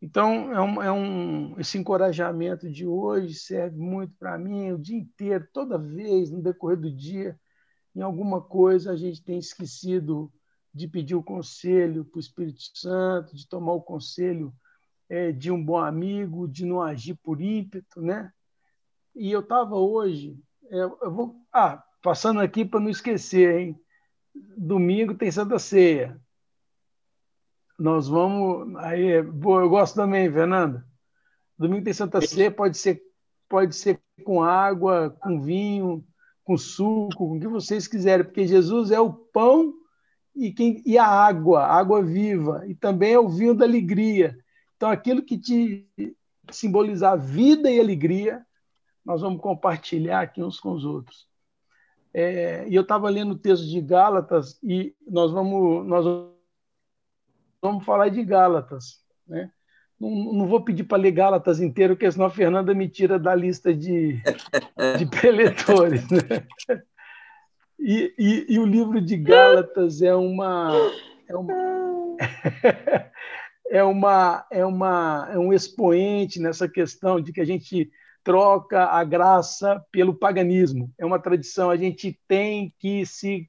Então, 0.00 0.52
é 0.52 0.60
um, 0.60 0.82
é 0.82 0.90
um, 0.92 1.60
esse 1.60 1.76
encorajamento 1.76 2.70
de 2.70 2.86
hoje 2.86 3.34
serve 3.34 3.76
muito 3.76 4.14
para 4.18 4.38
mim 4.38 4.72
o 4.72 4.78
dia 4.78 4.96
inteiro, 4.96 5.46
toda 5.52 5.76
vez, 5.78 6.30
no 6.30 6.42
decorrer 6.42 6.78
do 6.78 6.90
dia, 6.90 7.38
em 7.94 8.00
alguma 8.00 8.40
coisa 8.40 8.92
a 8.92 8.96
gente 8.96 9.22
tem 9.22 9.38
esquecido 9.38 10.32
de 10.72 10.88
pedir 10.88 11.16
o 11.16 11.22
conselho 11.22 12.04
para 12.04 12.18
o 12.18 12.20
Espírito 12.20 12.62
Santo, 12.74 13.36
de 13.36 13.46
tomar 13.46 13.72
o 13.72 13.82
conselho 13.82 14.54
é, 15.08 15.32
de 15.32 15.50
um 15.50 15.62
bom 15.62 15.78
amigo, 15.78 16.48
de 16.48 16.64
não 16.64 16.80
agir 16.80 17.16
por 17.16 17.40
ímpeto, 17.42 18.00
né? 18.00 18.32
E 19.20 19.30
eu 19.30 19.40
estava 19.40 19.76
hoje, 19.76 20.34
é, 20.70 20.80
eu 20.80 21.10
vou, 21.12 21.36
ah, 21.52 21.84
passando 22.02 22.40
aqui 22.40 22.64
para 22.64 22.80
não 22.80 22.88
esquecer, 22.88 23.54
hein? 23.54 23.80
domingo 24.56 25.14
tem 25.14 25.30
Santa 25.30 25.58
Ceia. 25.58 26.18
Nós 27.78 28.08
vamos. 28.08 28.74
Aí, 28.76 29.10
eu 29.10 29.30
gosto 29.68 29.94
também, 29.94 30.32
Fernanda. 30.32 30.86
Domingo 31.58 31.84
tem 31.84 31.92
Santa 31.92 32.22
Ceia, 32.22 32.50
pode 32.50 32.78
ser, 32.78 33.02
pode 33.46 33.76
ser 33.76 34.00
com 34.24 34.42
água, 34.42 35.10
com 35.20 35.38
vinho, 35.38 36.02
com 36.42 36.56
suco, 36.56 37.14
com 37.14 37.36
o 37.36 37.40
que 37.40 37.46
vocês 37.46 37.86
quiserem, 37.86 38.24
porque 38.24 38.46
Jesus 38.46 38.90
é 38.90 39.00
o 39.00 39.12
pão 39.12 39.74
e, 40.34 40.50
quem, 40.50 40.82
e 40.86 40.96
a 40.96 41.06
água, 41.06 41.66
água 41.66 42.02
viva, 42.02 42.64
e 42.66 42.74
também 42.74 43.12
é 43.12 43.18
o 43.18 43.28
vinho 43.28 43.54
da 43.54 43.66
alegria. 43.66 44.34
Então, 44.78 44.88
aquilo 44.88 45.22
que 45.22 45.36
te 45.36 45.86
simbolizar 46.50 47.20
vida 47.20 47.70
e 47.70 47.78
alegria, 47.78 48.46
nós 49.04 49.20
vamos 49.20 49.40
compartilhar 49.40 50.20
aqui 50.20 50.42
uns 50.42 50.60
com 50.60 50.72
os 50.72 50.84
outros. 50.84 51.28
É, 52.12 52.66
e 52.68 52.74
eu 52.74 52.82
estava 52.82 53.08
lendo 53.08 53.32
o 53.32 53.38
texto 53.38 53.64
de 53.66 53.80
Gálatas 53.80 54.58
e 54.62 54.94
nós 55.06 55.30
vamos, 55.30 55.86
nós 55.86 56.04
vamos 57.62 57.84
falar 57.84 58.08
de 58.08 58.24
Gálatas. 58.24 59.00
Né? 59.26 59.50
Não, 59.98 60.10
não 60.10 60.46
vou 60.46 60.62
pedir 60.62 60.84
para 60.84 60.98
ler 60.98 61.12
Gálatas 61.12 61.60
inteiro, 61.60 61.94
porque 61.94 62.10
senão 62.10 62.26
a 62.26 62.30
Fernanda 62.30 62.74
me 62.74 62.88
tira 62.88 63.18
da 63.18 63.34
lista 63.34 63.72
de, 63.72 64.20
de 64.98 65.06
preletores. 65.06 66.02
Né? 66.10 66.80
E, 67.78 68.14
e, 68.18 68.54
e, 68.54 68.58
o 68.58 68.66
livro 68.66 69.00
de 69.00 69.16
Gálatas 69.16 70.02
é 70.02 70.14
uma. 70.14 70.72
É 71.26 71.36
uma 71.36 72.16
é, 73.70 73.82
uma, 73.82 74.46
é, 74.50 74.66
uma, 74.66 75.28
é 75.32 75.38
um 75.38 75.52
expoente 75.52 76.40
nessa 76.40 76.68
questão 76.68 77.20
de 77.20 77.32
que 77.32 77.40
a 77.40 77.44
gente 77.44 77.90
troca 78.22 78.86
a 78.86 79.02
graça 79.04 79.84
pelo 79.90 80.14
paganismo. 80.14 80.92
É 80.98 81.04
uma 81.04 81.18
tradição, 81.18 81.70
a 81.70 81.76
gente 81.76 82.18
tem 82.28 82.74
que 82.78 83.04
se, 83.06 83.48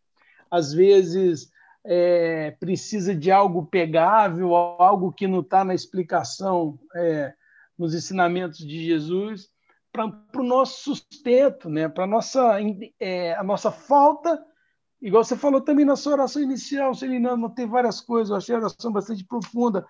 às 0.49 0.73
vezes, 0.73 1.51
é, 1.83 2.51
precisa 2.59 3.15
de 3.15 3.31
algo 3.31 3.65
pegável, 3.65 4.55
algo 4.55 5.11
que 5.11 5.27
não 5.27 5.41
está 5.41 5.63
na 5.63 5.73
explicação, 5.73 6.79
é, 6.95 7.33
nos 7.77 7.93
ensinamentos 7.95 8.59
de 8.59 8.85
Jesus, 8.85 9.49
para 9.91 10.05
o 10.35 10.43
nosso 10.43 10.95
sustento, 10.95 11.69
né? 11.69 11.89
para 11.89 12.07
nossa, 12.07 12.57
é, 12.99 13.33
a 13.33 13.43
nossa 13.43 13.71
falta, 13.71 14.41
igual 15.01 15.23
você 15.23 15.35
falou 15.35 15.59
também 15.59 15.83
na 15.83 15.95
sua 15.95 16.13
oração 16.13 16.41
inicial, 16.41 16.93
Celina, 16.93 17.35
não 17.35 17.49
tem 17.49 17.67
várias 17.67 17.99
coisas, 17.99 18.29
eu 18.29 18.37
achei 18.37 18.55
a 18.55 18.59
oração 18.59 18.91
bastante 18.91 19.25
profunda, 19.25 19.85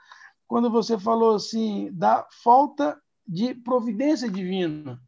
quando 0.48 0.70
você 0.70 0.98
falou 0.98 1.36
assim, 1.36 1.89
da 1.94 2.28
falta 2.44 3.00
de 3.27 3.53
providência 3.53 4.29
divina. 4.29 5.01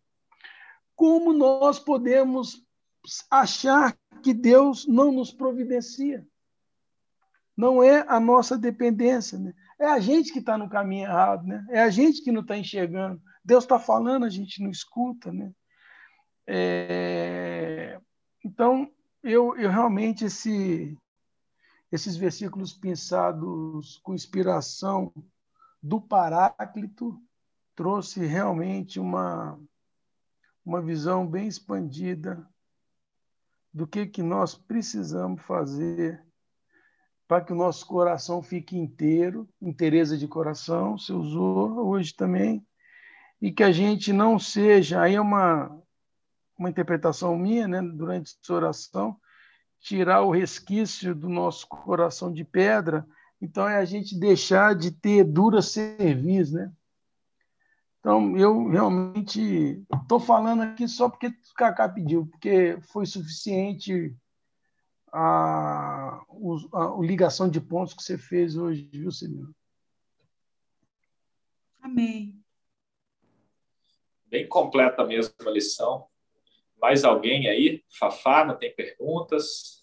Como 0.95 1.34
nós 1.34 1.80
podemos 1.80 2.63
achar 3.30 3.97
que 4.21 4.34
Deus 4.34 4.88
não 4.88 5.12
nos 5.12 5.32
providencia? 5.32 6.26
Não 7.56 7.84
é 7.84 8.06
a 8.08 8.19
nossa 8.19 8.58
dependência, 8.58 9.38
né? 9.38 9.54
É 9.80 9.86
a 9.86 9.99
gente 9.99 10.32
que 10.32 10.39
está 10.39 10.58
no 10.58 10.69
caminho 10.69 11.06
errado, 11.06 11.45
né? 11.45 11.65
É 11.69 11.82
a 11.82 11.89
gente 11.89 12.23
que 12.23 12.32
não 12.32 12.41
está 12.41 12.58
enxergando. 12.58 13.21
Deus 13.43 13.63
está 13.63 13.78
falando, 13.78 14.26
a 14.26 14.30
gente 14.30 14.62
não 14.63 14.71
escuta, 14.71 15.32
né? 15.32 15.52
É... 16.47 17.99
Então, 18.43 18.89
eu, 19.23 19.56
eu 19.58 19.69
realmente 19.69 20.26
esse, 20.26 20.97
esses 21.91 22.15
versículos 22.15 22.73
pensados 22.73 23.99
com 24.04 24.13
inspiração 24.13 25.13
do 25.82 26.02
Paráclito 26.02 27.21
trouxe 27.76 28.26
realmente 28.26 29.00
uma, 29.00 29.60
uma 30.66 30.82
visão 30.82 31.28
bem 31.28 31.48
expandida 31.48 32.48
do 33.74 33.88
que, 33.88 34.06
que 34.06 34.22
nós 34.22 34.56
precisamos 34.56 35.42
fazer 35.42 36.24
para 37.28 37.42
que 37.44 37.52
o 37.52 37.56
nosso 37.56 37.88
coração 37.88 38.44
fique 38.44 38.78
inteiro, 38.78 39.50
inteireza 39.62 40.18
de 40.18 40.28
coração, 40.28 40.98
você 40.98 41.12
usou 41.14 41.88
hoje 41.88 42.14
também, 42.14 42.66
e 43.42 43.52
que 43.52 43.64
a 43.64 43.72
gente 43.72 44.14
não 44.14 44.38
seja, 44.38 45.02
aí 45.02 45.16
é 45.16 45.22
uma, 45.22 45.76
uma 46.58 46.70
interpretação 46.70 47.36
minha, 47.36 47.68
né, 47.68 47.82
durante 47.82 48.38
essa 48.42 48.54
oração, 48.54 49.20
tirar 49.80 50.22
o 50.22 50.32
resquício 50.32 51.16
do 51.16 51.28
nosso 51.28 51.68
coração 51.68 52.32
de 52.32 52.44
pedra, 52.44 53.06
então 53.42 53.68
é 53.68 53.78
a 53.78 53.86
gente 53.86 54.18
deixar 54.18 54.76
de 54.76 54.92
ter 54.92 55.24
dura 55.24 55.62
cerviz, 55.62 56.52
né? 56.52 56.72
Então, 58.04 58.38
eu 58.38 58.68
realmente 58.68 59.82
estou 60.02 60.20
falando 60.20 60.62
aqui 60.62 60.89
só 60.89 61.08
porque 61.08 61.28
o 61.28 61.54
Cacá 61.56 61.88
pediu, 61.88 62.28
porque 62.28 62.78
foi 62.82 63.06
suficiente 63.06 64.13
a, 65.10 66.20
a, 66.20 66.84
a 66.84 66.98
ligação 67.00 67.50
de 67.50 67.62
pontos 67.62 67.94
que 67.94 68.04
você 68.04 68.18
fez 68.18 68.58
hoje, 68.58 68.89
viu, 68.92 69.10
Celina? 69.10 69.50
Amém. 71.82 72.44
Bem 74.26 74.50
completa 74.50 75.06
mesmo 75.06 75.34
a 75.48 75.52
lição. 75.52 76.06
Mais 76.82 77.06
alguém 77.06 77.48
aí? 77.48 77.86
Fafá, 77.98 78.44
não 78.44 78.58
tem 78.58 78.76
perguntas? 78.76 79.82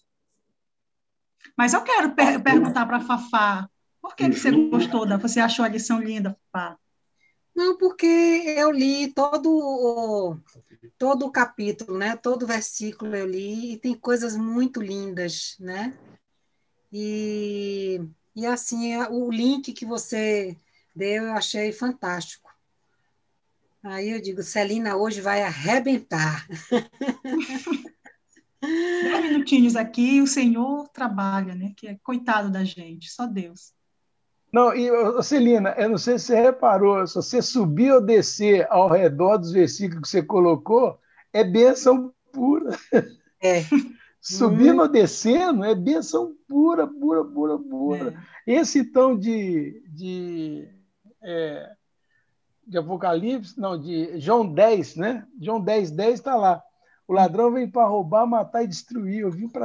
Mas 1.57 1.73
eu 1.73 1.83
quero 1.83 2.15
per 2.15 2.43
perguntar 2.43 2.85
para 2.85 3.01
Fafá, 3.01 3.67
por 3.99 4.15
que, 4.15 4.29
que 4.29 4.37
você 4.37 4.51
gostou 4.51 5.07
da, 5.07 5.17
você 5.17 5.41
achou 5.41 5.65
a 5.65 5.69
lição 5.69 5.99
linda, 5.99 6.37
Fafá? 6.53 6.80
Não, 7.61 7.77
porque 7.77 8.07
eu 8.07 8.71
li 8.71 9.13
todo 9.13 10.41
todo 10.97 11.27
o 11.27 11.31
capítulo, 11.31 11.99
né? 11.99 12.17
Todo 12.17 12.45
o 12.45 12.47
versículo 12.47 13.15
eu 13.15 13.27
li 13.27 13.75
e 13.75 13.77
tem 13.77 13.95
coisas 13.95 14.35
muito 14.35 14.81
lindas, 14.81 15.57
né? 15.61 15.93
E, 16.91 18.01
e 18.35 18.47
assim, 18.47 18.97
o 19.11 19.31
link 19.31 19.75
que 19.75 19.85
você 19.85 20.57
deu 20.97 21.25
eu 21.25 21.33
achei 21.35 21.71
fantástico. 21.71 22.51
Aí 23.83 24.09
eu 24.09 24.23
digo, 24.23 24.43
Celina 24.43 24.97
hoje 24.97 25.21
vai 25.21 25.43
arrebentar. 25.43 26.49
Dez 28.63 29.23
minutinhos 29.23 29.77
aqui 29.77 30.23
o 30.23 30.27
Senhor 30.27 30.89
trabalha, 30.89 31.55
né? 31.55 31.75
Que 31.77 31.89
é 31.89 31.99
coitado 32.03 32.51
da 32.51 32.65
gente, 32.65 33.11
só 33.11 33.27
Deus. 33.27 33.75
Não, 34.53 34.75
e 34.75 34.91
Celina, 35.23 35.75
eu 35.79 35.89
não 35.89 35.99
sei 35.99 36.19
se 36.19 36.27
você 36.27 36.41
reparou, 36.41 37.07
se 37.07 37.15
você 37.15 37.41
subir 37.41 37.93
ou 37.93 38.01
descer 38.01 38.67
ao 38.71 38.89
redor 38.89 39.39
dos 39.39 39.53
versículos 39.53 40.03
que 40.03 40.09
você 40.09 40.23
colocou, 40.23 40.99
é 41.33 41.45
benção 41.45 42.13
pura. 42.33 42.77
É. 43.43 43.63
Subindo 44.21 44.83
ou 44.83 44.89
descendo 44.89 45.65
é 45.65 45.75
benção 45.75 46.35
pura, 46.47 46.87
pura, 46.87 47.25
pura, 47.25 47.59
pura. 47.59 48.23
É. 48.47 48.53
Esse 48.53 48.81
então 48.81 49.17
de, 49.17 49.83
de, 49.89 50.69
é, 51.23 51.71
de 52.67 52.77
Apocalipse, 52.77 53.59
não, 53.59 53.81
de 53.81 54.21
João 54.21 54.47
10, 54.47 54.97
né? 54.97 55.27
João 55.41 55.61
10, 55.61 55.93
10 55.93 56.15
está 56.15 56.35
lá. 56.35 56.63
O 57.09 57.13
ladrão 57.13 57.51
vem 57.51 57.69
para 57.69 57.89
roubar, 57.89 58.27
matar 58.27 58.63
e 58.63 58.69
destruir. 58.69 59.21
Eu 59.21 59.31
vim 59.31 59.49
para 59.49 59.59